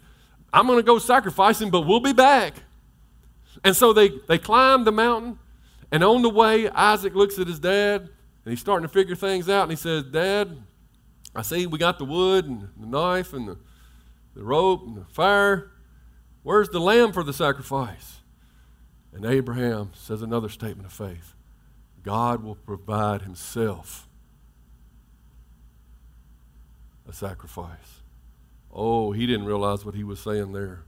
[0.54, 2.56] I'm going to go sacrifice him, but we'll be back.
[3.64, 5.40] And so they, they climbed the mountain.
[5.92, 9.50] And on the way, Isaac looks at his dad and he's starting to figure things
[9.50, 9.64] out.
[9.64, 10.58] And he says, Dad,
[11.36, 13.58] I see we got the wood and the knife and the,
[14.36, 15.72] the rope and the fire.
[16.44, 18.20] Where's the lamb for the sacrifice?
[19.14, 21.36] And Abraham says another statement of faith
[22.04, 24.08] God will provide himself
[27.08, 28.01] a sacrifice.
[28.74, 30.84] Oh, he didn't realize what he was saying there.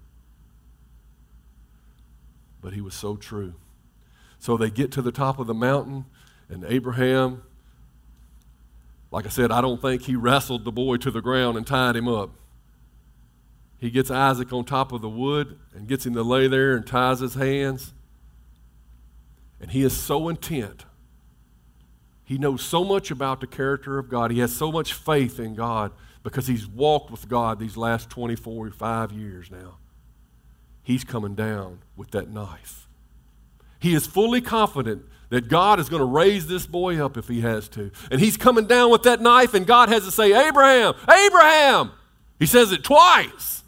[2.61, 3.55] But he was so true.
[4.39, 6.05] So they get to the top of the mountain,
[6.49, 7.43] and Abraham,
[9.11, 11.95] like I said, I don't think he wrestled the boy to the ground and tied
[11.95, 12.31] him up.
[13.77, 16.87] He gets Isaac on top of the wood and gets him to lay there and
[16.87, 17.93] ties his hands.
[19.59, 20.85] And he is so intent.
[22.23, 24.31] He knows so much about the character of God.
[24.31, 25.91] He has so much faith in God
[26.23, 29.77] because he's walked with God these last 24, 5 years now.
[30.81, 32.87] He's coming down with that knife.
[33.79, 37.41] He is fully confident that God is going to raise this boy up if he
[37.41, 37.91] has to.
[38.11, 41.91] And he's coming down with that knife, and God has to say, Abraham, Abraham!
[42.39, 43.63] He says it twice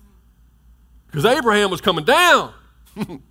[1.07, 2.53] because Abraham was coming down.
[2.95, 3.21] and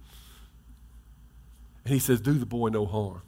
[1.84, 3.22] he says, Do the boy no harm.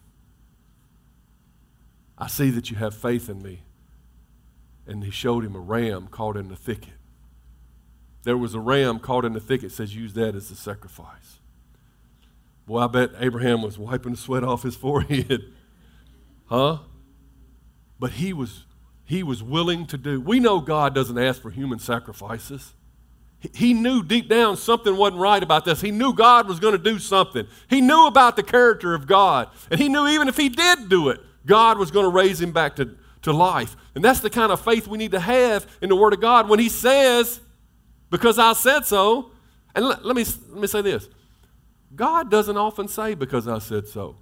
[2.18, 3.60] I see that you have faith in me
[4.86, 6.94] and he showed him a ram caught in the thicket.
[8.24, 11.40] There was a ram caught in the thicket, says use that as the sacrifice.
[12.66, 15.52] Boy, I bet Abraham was wiping the sweat off his forehead.
[16.46, 16.78] huh?
[17.98, 18.64] But he was
[19.04, 20.20] he was willing to do.
[20.20, 22.74] We know God doesn't ask for human sacrifices.
[23.54, 25.80] He knew deep down something wasn't right about this.
[25.80, 27.46] He knew God was going to do something.
[27.68, 29.48] He knew about the character of God.
[29.70, 32.50] And he knew even if he did do it, God was going to raise him
[32.50, 32.96] back to,
[33.26, 33.76] to life.
[33.96, 36.48] And that's the kind of faith we need to have in the Word of God
[36.48, 37.40] when He says,
[38.08, 39.32] because I said so.
[39.74, 41.08] And let, let, me, let me say this
[41.94, 44.16] God doesn't often say, because I said so.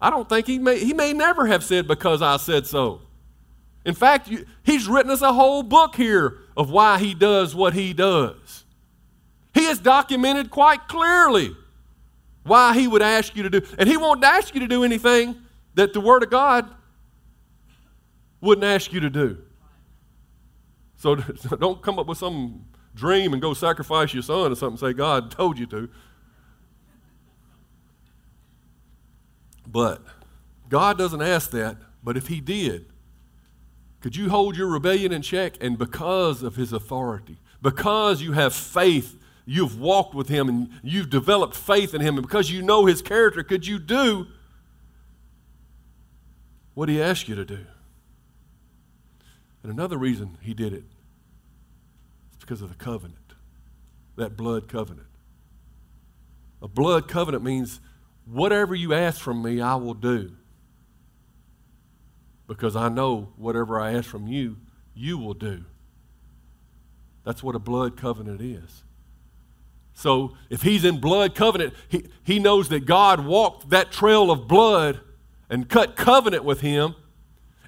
[0.00, 3.00] I don't think he may, he may never have said, because I said so.
[3.86, 7.72] In fact, you, he's written us a whole book here of why he does what
[7.72, 8.64] he does.
[9.54, 11.56] He has documented quite clearly
[12.42, 13.62] why he would ask you to do.
[13.78, 15.36] And he won't ask you to do anything
[15.74, 16.68] that the Word of God
[18.40, 19.38] wouldn't ask you to do.
[20.96, 24.94] So don't come up with some dream and go sacrifice your son or something, say
[24.94, 25.90] God told you to.
[29.66, 30.00] But
[30.70, 32.86] God doesn't ask that, but if He did,
[34.00, 35.56] could you hold your rebellion in check?
[35.60, 41.10] And because of His authority, because you have faith, you've walked with Him and you've
[41.10, 44.26] developed faith in Him, and because you know His character, could you do
[46.74, 47.66] what did he asked you to do.
[49.62, 50.84] And another reason he did it
[52.32, 53.32] is because of the covenant,
[54.16, 55.06] that blood covenant.
[56.60, 57.80] A blood covenant means
[58.26, 60.32] whatever you ask from me, I will do.
[62.46, 64.56] Because I know whatever I ask from you,
[64.94, 65.64] you will do.
[67.24, 68.84] That's what a blood covenant is.
[69.94, 74.46] So if he's in blood covenant, he, he knows that God walked that trail of
[74.46, 75.00] blood
[75.48, 76.94] and cut covenant with him.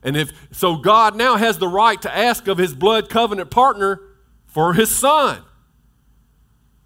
[0.03, 4.01] And if so God now has the right to ask of his blood covenant partner
[4.47, 5.43] for his son.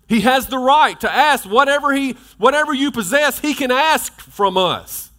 [0.09, 4.57] He has the right to ask whatever he whatever you possess, he can ask from
[4.57, 5.11] us.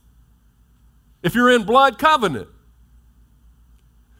[1.24, 2.50] If you're in blood covenant.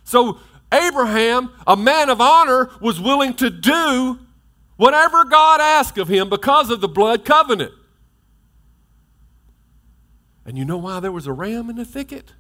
[0.04, 0.40] So
[0.72, 4.20] Abraham, a man of honor, was willing to do
[4.78, 7.74] whatever God asked of him because of the blood covenant.
[10.52, 12.34] And you know why there was a ram in the thicket?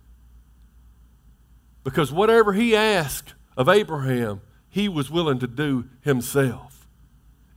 [1.85, 6.89] Because whatever he asked of Abraham, he was willing to do himself.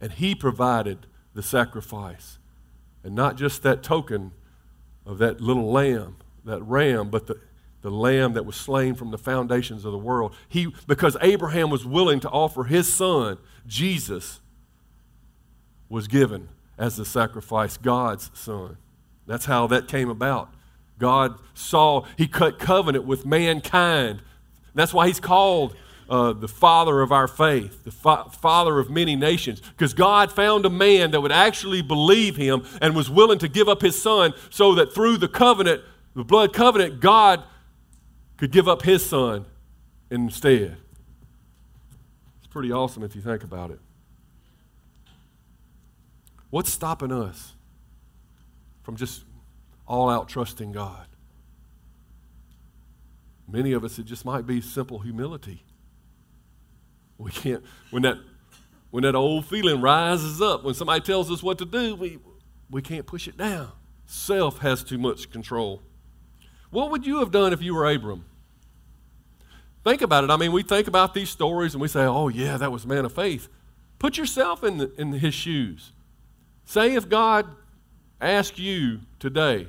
[0.01, 2.39] And he provided the sacrifice.
[3.03, 4.31] And not just that token
[5.05, 7.41] of that little lamb, that ram, but the,
[7.83, 10.37] the lamb that was slain from the foundations of the world.
[10.49, 14.39] He, because Abraham was willing to offer his son, Jesus,
[15.89, 18.77] was given as the sacrifice, God's son.
[19.27, 20.51] That's how that came about.
[20.99, 24.23] God saw, He cut covenant with mankind.
[24.75, 25.75] That's why He's called
[26.09, 30.67] uh, the father of our faith, the fa- father of many nations, because God found
[30.67, 34.35] a man that would actually believe Him and was willing to give up His son
[34.51, 35.83] so that through the covenant,
[36.15, 37.43] the blood covenant, God
[38.37, 39.47] could give up His son
[40.11, 40.77] instead.
[42.39, 43.81] It's pretty awesome if you think about it.
[46.51, 47.54] What's stopping us?
[48.85, 49.25] From just
[49.89, 51.07] all out trusting God.
[53.49, 55.65] Many of us, it just might be simple humility.
[57.19, 58.19] We can't, when that,
[58.91, 62.19] when that old feeling rises up, when somebody tells us what to do, we,
[62.71, 63.73] we can't push it down.
[64.07, 65.83] Self has too much control.
[66.71, 68.25] What would you have done if you were Abram?
[69.85, 70.31] Think about it.
[70.31, 72.89] I mean, we think about these stories and we say, oh, yeah, that was a
[72.89, 73.49] man of faith.
[73.99, 75.93] Put yourself in, the, in his shoes.
[76.65, 77.47] Say if God
[78.31, 79.69] asked you today,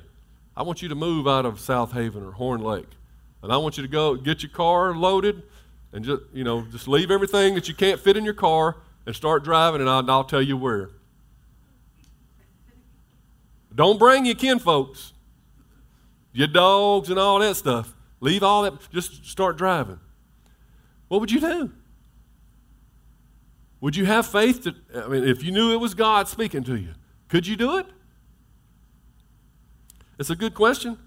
[0.55, 2.89] I want you to move out of Southaven or Horn Lake,
[3.41, 5.43] and I want you to go get your car loaded
[5.91, 9.15] and just, you know, just leave everything that you can't fit in your car and
[9.15, 10.89] start driving, and I'll, I'll tell you where.
[13.73, 15.11] Don't bring your kinfolks,
[16.31, 17.93] your dogs, and all that stuff.
[18.21, 19.99] Leave all that, just start driving.
[21.07, 21.71] What would you do?
[23.81, 26.75] Would you have faith to, I mean, if you knew it was God speaking to
[26.75, 26.93] you,
[27.27, 27.85] could you do it?
[30.17, 30.97] It's a good question.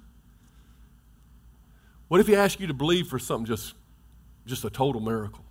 [2.08, 3.74] What if he asked you to believe for something just,
[4.46, 5.44] just a total miracle?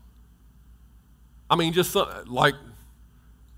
[1.49, 2.55] I mean, just some, like,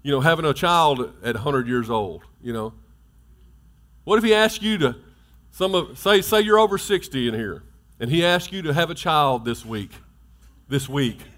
[0.04, 2.74] you know, having a child at 100 years old, you know.
[4.04, 4.96] What if he asked you to,
[5.52, 7.64] some of, say, say you're over 60 in here,
[8.00, 9.92] and he asked you to have a child this week,
[10.68, 11.20] this week.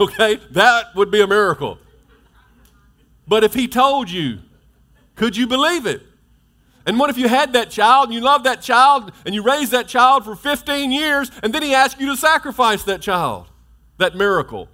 [0.00, 1.78] Okay, that would be a miracle.
[3.28, 4.38] But if he told you,
[5.14, 6.02] could you believe it?
[6.84, 9.70] And what if you had that child and you loved that child and you raised
[9.72, 13.46] that child for 15 years and then he asked you to sacrifice that child,
[13.98, 14.68] that miracle?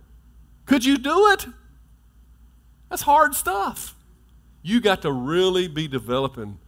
[0.64, 1.46] Could you do it?
[2.88, 3.94] That's hard stuff.
[4.62, 6.58] You got to really be developing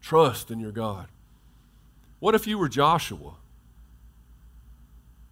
[0.00, 1.08] trust in your God.
[2.18, 3.34] What if you were Joshua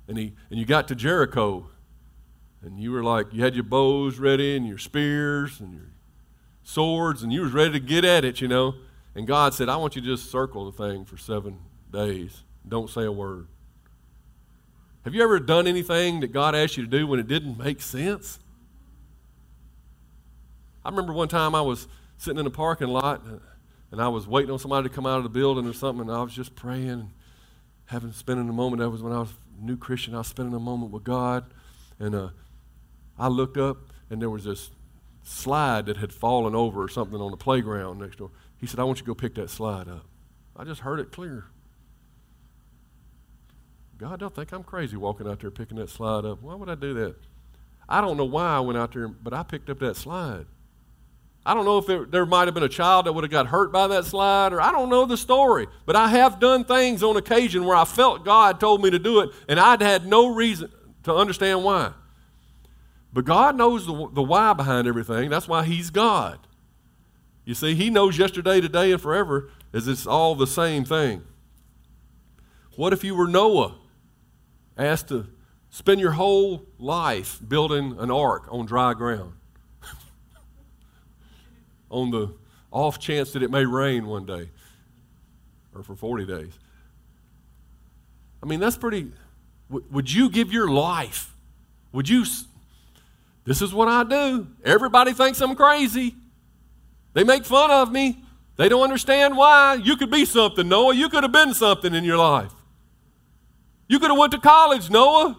[0.06, 1.68] and, he, and you got to Jericho
[2.62, 5.88] and you were like, you had your bows ready and your spears and your
[6.66, 8.74] swords, and you was ready to get at it, you know.
[9.14, 11.60] And God said, I want you to just circle the thing for seven
[11.92, 12.42] days.
[12.68, 13.46] Don't say a word.
[15.04, 17.80] Have you ever done anything that God asked you to do when it didn't make
[17.80, 18.40] sense?
[20.84, 21.86] I remember one time I was
[22.18, 23.22] sitting in a parking lot
[23.92, 26.10] and I was waiting on somebody to come out of the building or something, and
[26.10, 27.10] I was just praying and
[27.86, 28.80] having spending a moment.
[28.80, 30.16] That was when I was a new Christian.
[30.16, 31.44] I was spending a moment with God,
[32.00, 32.28] and uh,
[33.16, 33.78] I looked up
[34.10, 34.70] and there was this
[35.26, 38.30] slide that had fallen over or something on the playground next door.
[38.58, 40.06] He said, I want you to go pick that slide up.
[40.56, 41.46] I just heard it clear.
[43.98, 46.42] God don't think I'm crazy walking out there picking that slide up.
[46.42, 47.16] Why would I do that?
[47.88, 50.46] I don't know why I went out there, but I picked up that slide.
[51.44, 53.46] I don't know if there, there might have been a child that would have got
[53.46, 55.66] hurt by that slide, or I don't know the story.
[55.86, 59.20] But I have done things on occasion where I felt God told me to do
[59.20, 60.70] it, and I'd had no reason
[61.04, 61.92] to understand why.
[63.12, 65.30] But God knows the, the why behind everything.
[65.30, 66.38] That's why He's God.
[67.44, 71.22] You see, He knows yesterday, today, and forever as it's all the same thing.
[72.76, 73.74] What if you were Noah,
[74.76, 75.26] asked to
[75.70, 79.32] spend your whole life building an ark on dry ground?
[81.90, 82.34] on the
[82.70, 84.50] off chance that it may rain one day
[85.74, 86.52] or for 40 days.
[88.42, 89.10] I mean, that's pretty.
[89.68, 91.34] would you give your life?
[91.92, 92.24] Would you
[93.46, 94.48] this is what I do.
[94.64, 96.16] Everybody thinks I'm crazy.
[97.14, 98.22] They make fun of me.
[98.56, 99.74] They don't understand why.
[99.74, 100.94] You could be something, Noah.
[100.94, 102.52] You could have been something in your life.
[103.88, 105.38] You could have went to college, Noah.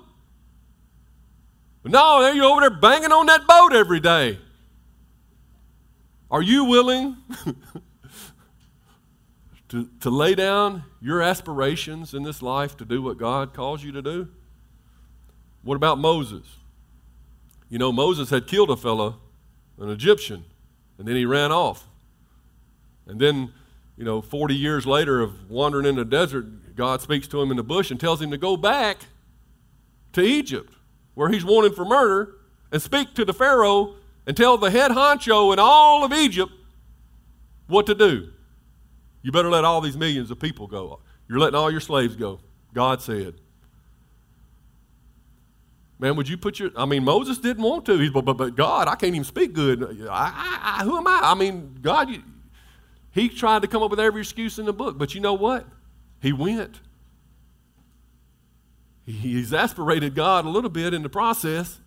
[1.84, 4.39] But no, there you over there banging on that boat every day.
[6.32, 7.18] Are you willing
[9.70, 13.91] to, to lay down your aspirations in this life to do what God calls you
[13.91, 14.30] to do?
[15.64, 16.45] What about Moses?
[17.70, 19.18] You know, Moses had killed a fellow,
[19.80, 20.45] an Egyptian,
[20.97, 21.88] and then he ran off.
[23.05, 23.53] And then,
[23.97, 27.57] you know, 40 years later of wandering in the desert, God speaks to him in
[27.57, 28.99] the bush and tells him to go back
[30.13, 30.74] to Egypt,
[31.13, 32.36] where he's wanted for murder,
[32.72, 33.95] and speak to the Pharaoh
[34.26, 36.51] and tell the head honcho in all of Egypt
[37.68, 38.30] what to do.
[39.22, 40.99] You better let all these millions of people go.
[41.28, 42.39] You're letting all your slaves go,
[42.74, 43.36] God said.
[46.00, 46.70] Man, would you put your?
[46.76, 47.98] I mean, Moses didn't want to.
[47.98, 50.08] He's, but, but, but God, I can't even speak good.
[50.10, 51.22] I, I, who am I?
[51.24, 52.22] I mean, God, you,
[53.12, 54.98] he tried to come up with every excuse in the book.
[54.98, 55.66] But you know what?
[56.22, 56.82] He went.
[59.06, 61.80] He, he exasperated God a little bit in the process.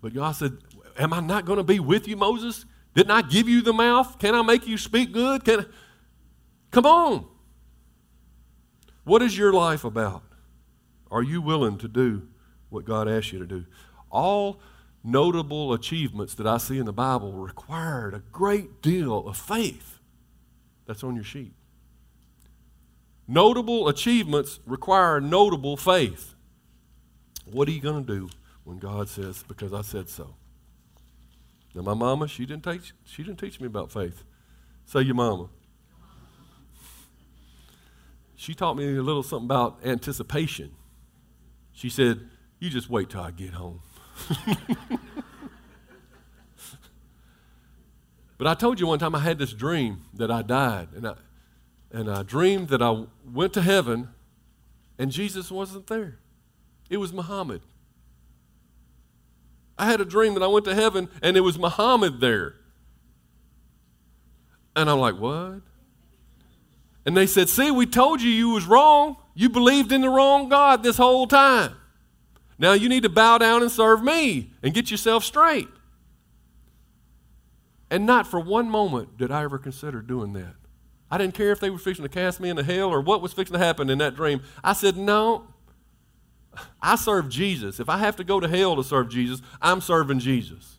[0.00, 0.58] But God said,
[0.96, 2.64] Am I not going to be with you, Moses?
[2.94, 4.18] Didn't I give you the mouth?
[4.20, 5.44] Can I make you speak good?
[5.44, 5.64] Can I?
[6.70, 7.26] Come on.
[9.02, 10.22] What is your life about?
[11.10, 12.28] Are you willing to do
[12.68, 13.66] what God asks you to do?
[14.10, 14.60] All
[15.04, 19.98] notable achievements that I see in the Bible required a great deal of faith.
[20.86, 21.52] That's on your sheet.
[23.28, 26.34] Notable achievements require notable faith.
[27.44, 28.28] What are you going to do
[28.64, 30.34] when God says, because I said so?
[31.74, 34.24] Now, my mama, she didn't teach, she didn't teach me about faith.
[34.86, 35.48] Say your mama.
[38.34, 40.72] She taught me a little something about anticipation.
[41.76, 42.20] She said,
[42.58, 43.82] You just wait till I get home.
[48.38, 51.14] but I told you one time I had this dream that I died, and I,
[51.92, 54.08] and I dreamed that I went to heaven
[54.98, 56.18] and Jesus wasn't there.
[56.88, 57.60] It was Muhammad.
[59.78, 62.54] I had a dream that I went to heaven and it was Muhammad there.
[64.74, 65.60] And I'm like, what?
[67.04, 69.16] And they said, see, we told you you was wrong.
[69.38, 71.76] You believed in the wrong God this whole time.
[72.58, 75.68] Now you need to bow down and serve me and get yourself straight.
[77.90, 80.54] And not for one moment did I ever consider doing that.
[81.10, 83.34] I didn't care if they were fixing to cast me into hell or what was
[83.34, 84.40] fixing to happen in that dream.
[84.64, 85.46] I said, no,
[86.80, 87.78] I serve Jesus.
[87.78, 90.75] If I have to go to hell to serve Jesus, I'm serving Jesus.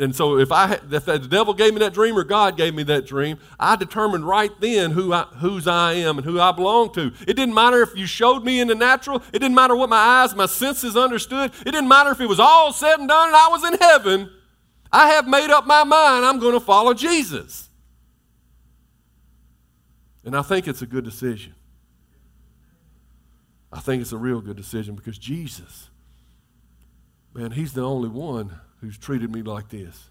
[0.00, 2.82] And so if, I, if the devil gave me that dream or God gave me
[2.84, 6.94] that dream, I determined right then who I, whose I am and who I belong
[6.94, 7.12] to.
[7.28, 9.22] It didn't matter if you showed me in the natural.
[9.30, 11.52] It didn't matter what my eyes, my senses understood.
[11.60, 14.30] It didn't matter if it was all said and done and I was in heaven.
[14.90, 17.68] I have made up my mind I'm going to follow Jesus.
[20.24, 21.54] And I think it's a good decision.
[23.70, 25.90] I think it's a real good decision because Jesus,
[27.34, 30.10] man, He's the only one who's treated me like this.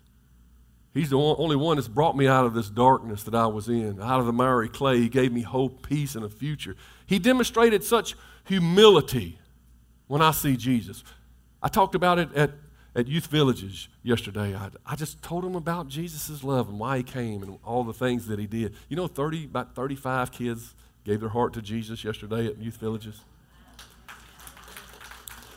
[0.94, 4.02] He's the only one that's brought me out of this darkness that I was in,
[4.02, 4.98] out of the miry clay.
[5.00, 6.76] He gave me hope, peace, and a future.
[7.06, 8.16] He demonstrated such
[8.46, 9.40] humility
[10.08, 11.04] when I see Jesus.
[11.62, 12.52] I talked about it at,
[12.96, 14.56] at Youth Villages yesterday.
[14.56, 17.94] I, I just told them about Jesus' love and why he came and all the
[17.94, 18.74] things that he did.
[18.90, 20.74] You know, 30, about 35 kids
[21.06, 23.22] gave their heart to Jesus yesterday at Youth Villages.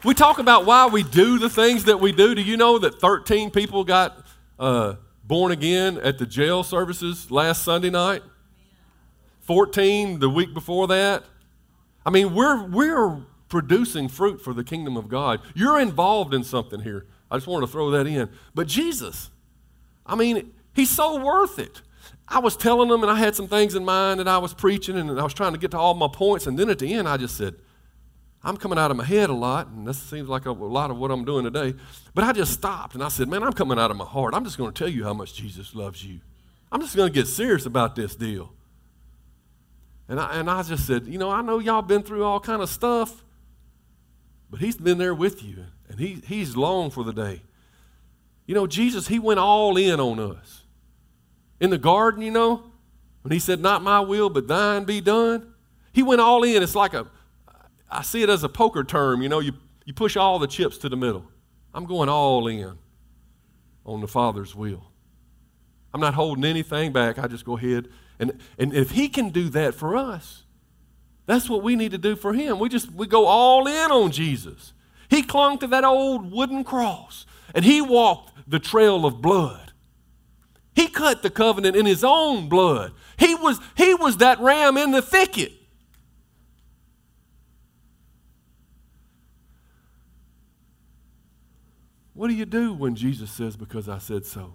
[0.05, 2.35] We talk about why we do the things that we do.
[2.35, 4.27] Do you know that 13 people got
[4.59, 8.23] uh, born again at the jail services last Sunday night?
[9.43, 11.23] 14 the week before that.
[12.05, 15.41] I mean, we're, we're producing fruit for the kingdom of God.
[15.55, 17.07] You're involved in something here.
[17.31, 18.29] I just wanted to throw that in.
[18.57, 19.31] But Jesus,
[20.05, 21.81] I mean, he's so worth it.
[22.27, 24.97] I was telling them, and I had some things in mind that I was preaching,
[24.97, 26.49] and I was trying to get to all my points.
[26.49, 27.55] And then at the end, I just said,
[28.45, 30.91] I'm coming out of my head a lot, and this seems like a, a, lot
[30.91, 31.75] of what I'm doing today.
[32.13, 34.35] But I just stopped and I said, Man, I'm coming out of my heart.
[34.35, 36.21] I'm just going to tell you how much Jesus loves you.
[36.73, 38.53] I'm just going to get serious about this deal.
[40.09, 42.63] And I, and I just said, You know, I know y'all been through all kind
[42.63, 43.23] of stuff,
[44.51, 47.43] but He's been there with you, and he, He's long for the day.
[48.47, 50.63] You know, Jesus, He went all in on us.
[51.61, 52.65] In the garden, you know,
[53.23, 55.55] when He said, Not my will, but thine be done,
[55.93, 56.61] He went all in.
[56.61, 57.07] It's like a
[57.93, 59.23] I see it as a poker term.
[59.23, 59.53] You know, you,
[59.85, 61.25] you push all the chips to the middle.
[61.75, 62.79] I'm going all in
[63.85, 64.85] on the Father's will.
[65.95, 67.19] I'm not holding anything back.
[67.19, 67.89] I just go ahead.
[68.19, 70.45] And, and if He can do that for us,
[71.27, 72.59] that's what we need to do for Him.
[72.59, 74.73] We just we go all in on Jesus.
[75.09, 79.73] He clung to that old wooden cross and He walked the trail of blood.
[80.75, 82.93] He cut the covenant in His own blood.
[83.19, 85.53] He was, he was that ram in the thicket.
[92.15, 94.55] What do you do when Jesus says, Because I said so?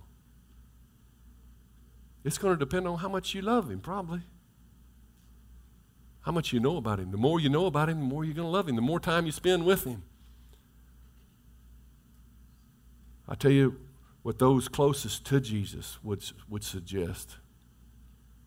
[2.23, 4.21] It's going to depend on how much you love Him, probably.
[6.21, 7.11] How much you know about Him.
[7.11, 8.99] The more you know about Him, the more you're going to love Him, the more
[8.99, 10.03] time you spend with Him.
[13.29, 13.79] I tell you
[14.23, 17.37] what those closest to Jesus would, would suggest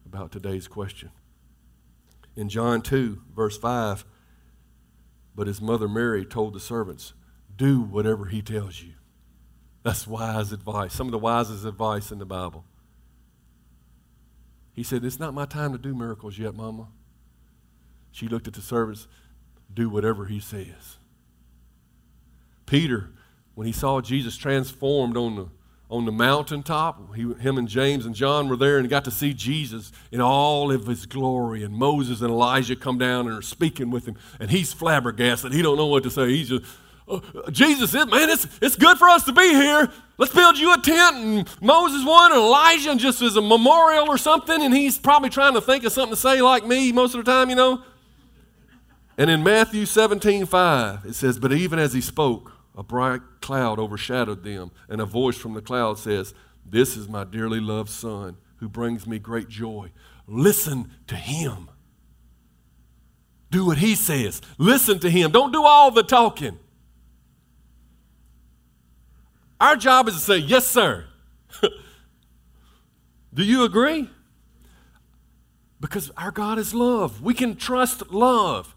[0.05, 1.11] about today's question.
[2.37, 4.05] In John 2, verse 5,
[5.35, 7.15] but his mother Mary told the servants,
[7.57, 8.93] Do whatever he tells you.
[9.83, 12.65] That's wise advice, some of the wisest advice in the Bible.
[14.73, 16.89] He said, It's not my time to do miracles yet, Mama.
[18.13, 19.07] She looked at the servants,
[19.73, 20.99] do whatever he says.
[22.67, 23.11] Peter,
[23.55, 25.49] when he saw Jesus transformed on the,
[25.89, 29.33] on the mountaintop, he, him and James and John were there and got to see
[29.33, 31.63] Jesus in all of his glory.
[31.63, 34.17] And Moses and Elijah come down and are speaking with him.
[34.39, 35.53] And he's flabbergasted.
[35.53, 36.29] He don't know what to say.
[36.29, 36.65] He's just,
[37.11, 39.91] Uh, Jesus, it, man, it's, it's good for us to be here.
[40.19, 41.17] Let's build you a tent.
[41.17, 44.63] And Moses one and Elijah just as a memorial or something.
[44.63, 47.31] And he's probably trying to think of something to say like me most of the
[47.31, 47.83] time, you know.
[49.19, 53.79] And in Matthew 17, 5, it says, But even as he spoke, a bright cloud
[53.79, 56.33] overshadowed them, and a voice from the cloud says,
[56.65, 59.91] This is my dearly loved Son, who brings me great joy.
[60.27, 61.69] Listen to him.
[63.51, 64.41] Do what he says.
[64.59, 65.33] Listen to him.
[65.33, 66.59] Don't do all the talking.
[69.61, 71.05] Our job is to say, Yes, sir.
[73.35, 74.09] do you agree?
[75.81, 77.23] Because our God is love.
[77.23, 78.75] We can trust love.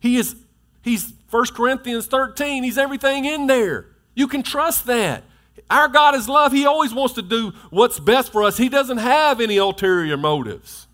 [0.00, 0.36] He is
[0.82, 2.62] He's 1 Corinthians 13.
[2.62, 3.86] He's everything in there.
[4.14, 5.24] You can trust that.
[5.68, 6.52] Our God is love.
[6.52, 8.56] He always wants to do what's best for us.
[8.56, 10.86] He doesn't have any ulterior motives.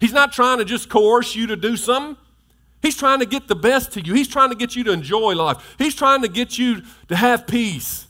[0.00, 2.16] He's not trying to just coerce you to do something.
[2.80, 4.14] He's trying to get the best to you.
[4.14, 5.76] He's trying to get you to enjoy life.
[5.78, 8.06] He's trying to get you to have peace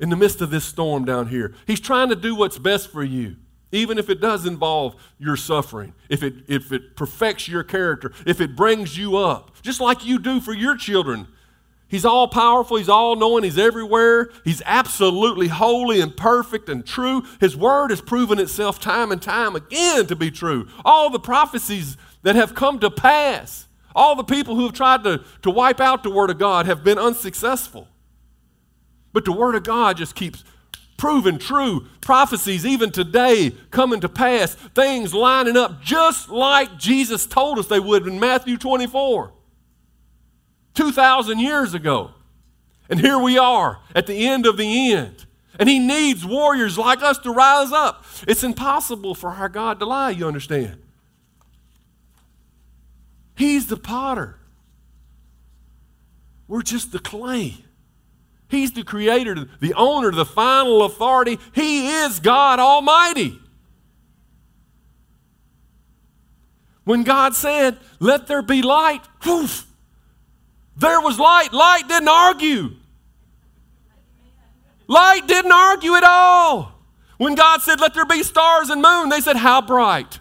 [0.00, 1.54] in the midst of this storm down here.
[1.66, 3.36] He's trying to do what's best for you,
[3.72, 8.40] even if it does involve your suffering, if it, if it perfects your character, if
[8.40, 11.28] it brings you up, just like you do for your children.
[11.86, 14.30] He's all powerful, He's all knowing, He's everywhere.
[14.44, 17.22] He's absolutely holy and perfect and true.
[17.40, 20.66] His word has proven itself time and time again to be true.
[20.84, 25.22] All the prophecies that have come to pass, all the people who have tried to,
[25.42, 27.86] to wipe out the word of God have been unsuccessful.
[29.14, 30.44] But the word of God just keeps
[30.98, 31.86] proving true.
[32.02, 34.54] Prophecies, even today, coming to pass.
[34.54, 39.32] Things lining up just like Jesus told us they would in Matthew 24.
[40.74, 42.10] 2,000 years ago.
[42.90, 45.26] And here we are at the end of the end.
[45.58, 48.04] And he needs warriors like us to rise up.
[48.26, 50.82] It's impossible for our God to lie, you understand.
[53.36, 54.38] He's the potter.
[56.48, 57.64] We're just the clay.
[58.54, 61.40] He's the creator, the owner, the final authority.
[61.52, 63.40] He is God Almighty.
[66.84, 69.66] When God said, Let there be light, poof,
[70.76, 71.52] there was light.
[71.52, 72.70] Light didn't argue.
[74.86, 76.78] Light didn't argue at all.
[77.18, 80.20] When God said, Let there be stars and moon, they said, How bright.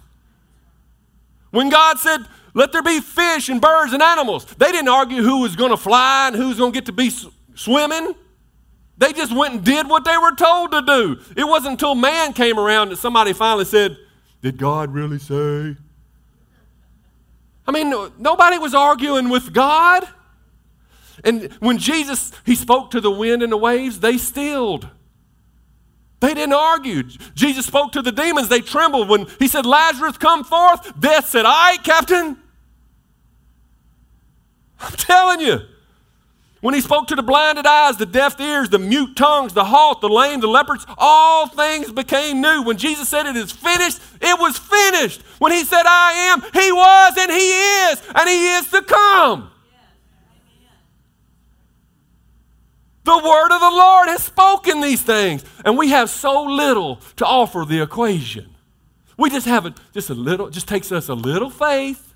[1.51, 2.21] When God said,
[2.55, 5.77] Let there be fish and birds and animals, they didn't argue who was going to
[5.77, 7.11] fly and who's going to get to be
[7.53, 8.15] swimming.
[9.03, 11.19] They just went and did what they were told to do.
[11.35, 13.97] It wasn't until man came around that somebody finally said,
[14.41, 15.75] Did God really say?
[17.67, 20.07] I mean, nobody was arguing with God.
[21.25, 24.87] And when Jesus, he spoke to the wind and the waves, they stilled.
[26.21, 27.03] They didn't argue.
[27.35, 29.09] Jesus spoke to the demons, they trembled.
[29.09, 32.37] When he said, Lazarus, come forth, death said, I, Captain.
[34.79, 35.59] I'm telling you.
[36.63, 39.99] When he spoke to the blinded eyes, the deaf ears, the mute tongues, the halt,
[39.99, 42.63] the lame, the lepers, all things became new.
[42.63, 45.23] When Jesus said it is finished, it was finished.
[45.39, 49.51] When he said, I am, he was and he is, and he is to come.
[53.03, 57.25] The word of the Lord has spoken these things, and we have so little to
[57.25, 58.55] offer the equation.
[59.17, 62.13] We just have it, just a little, just takes us a little faith,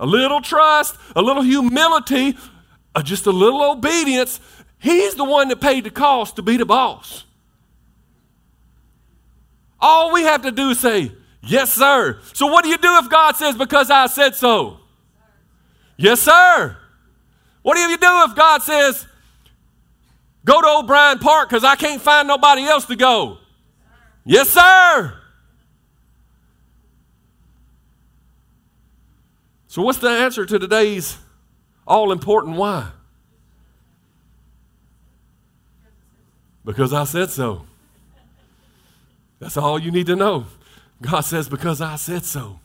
[0.00, 2.38] a little trust, a little humility,
[2.96, 4.40] Uh, just a little obedience.
[4.78, 7.24] He's the one that paid the cost to be the boss.
[9.78, 12.18] All we have to do is say, Yes, sir.
[12.32, 14.78] So, what do you do if God says, Because I said so?
[15.98, 16.76] Yes, sir.
[17.60, 19.06] What do you do if God says,
[20.46, 23.38] Go to O'Brien Park because I can't find nobody else to go.
[24.24, 25.18] Yes, sir.
[29.66, 31.18] So, what's the answer to today's
[31.86, 32.90] all important why?
[36.64, 37.64] Because I said so.
[39.38, 40.46] That's all you need to know.
[41.00, 42.58] God says, Because I said so.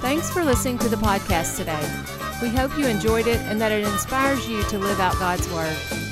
[0.00, 1.80] Thanks for listening to the podcast today.
[2.42, 6.11] We hope you enjoyed it and that it inspires you to live out God's Word.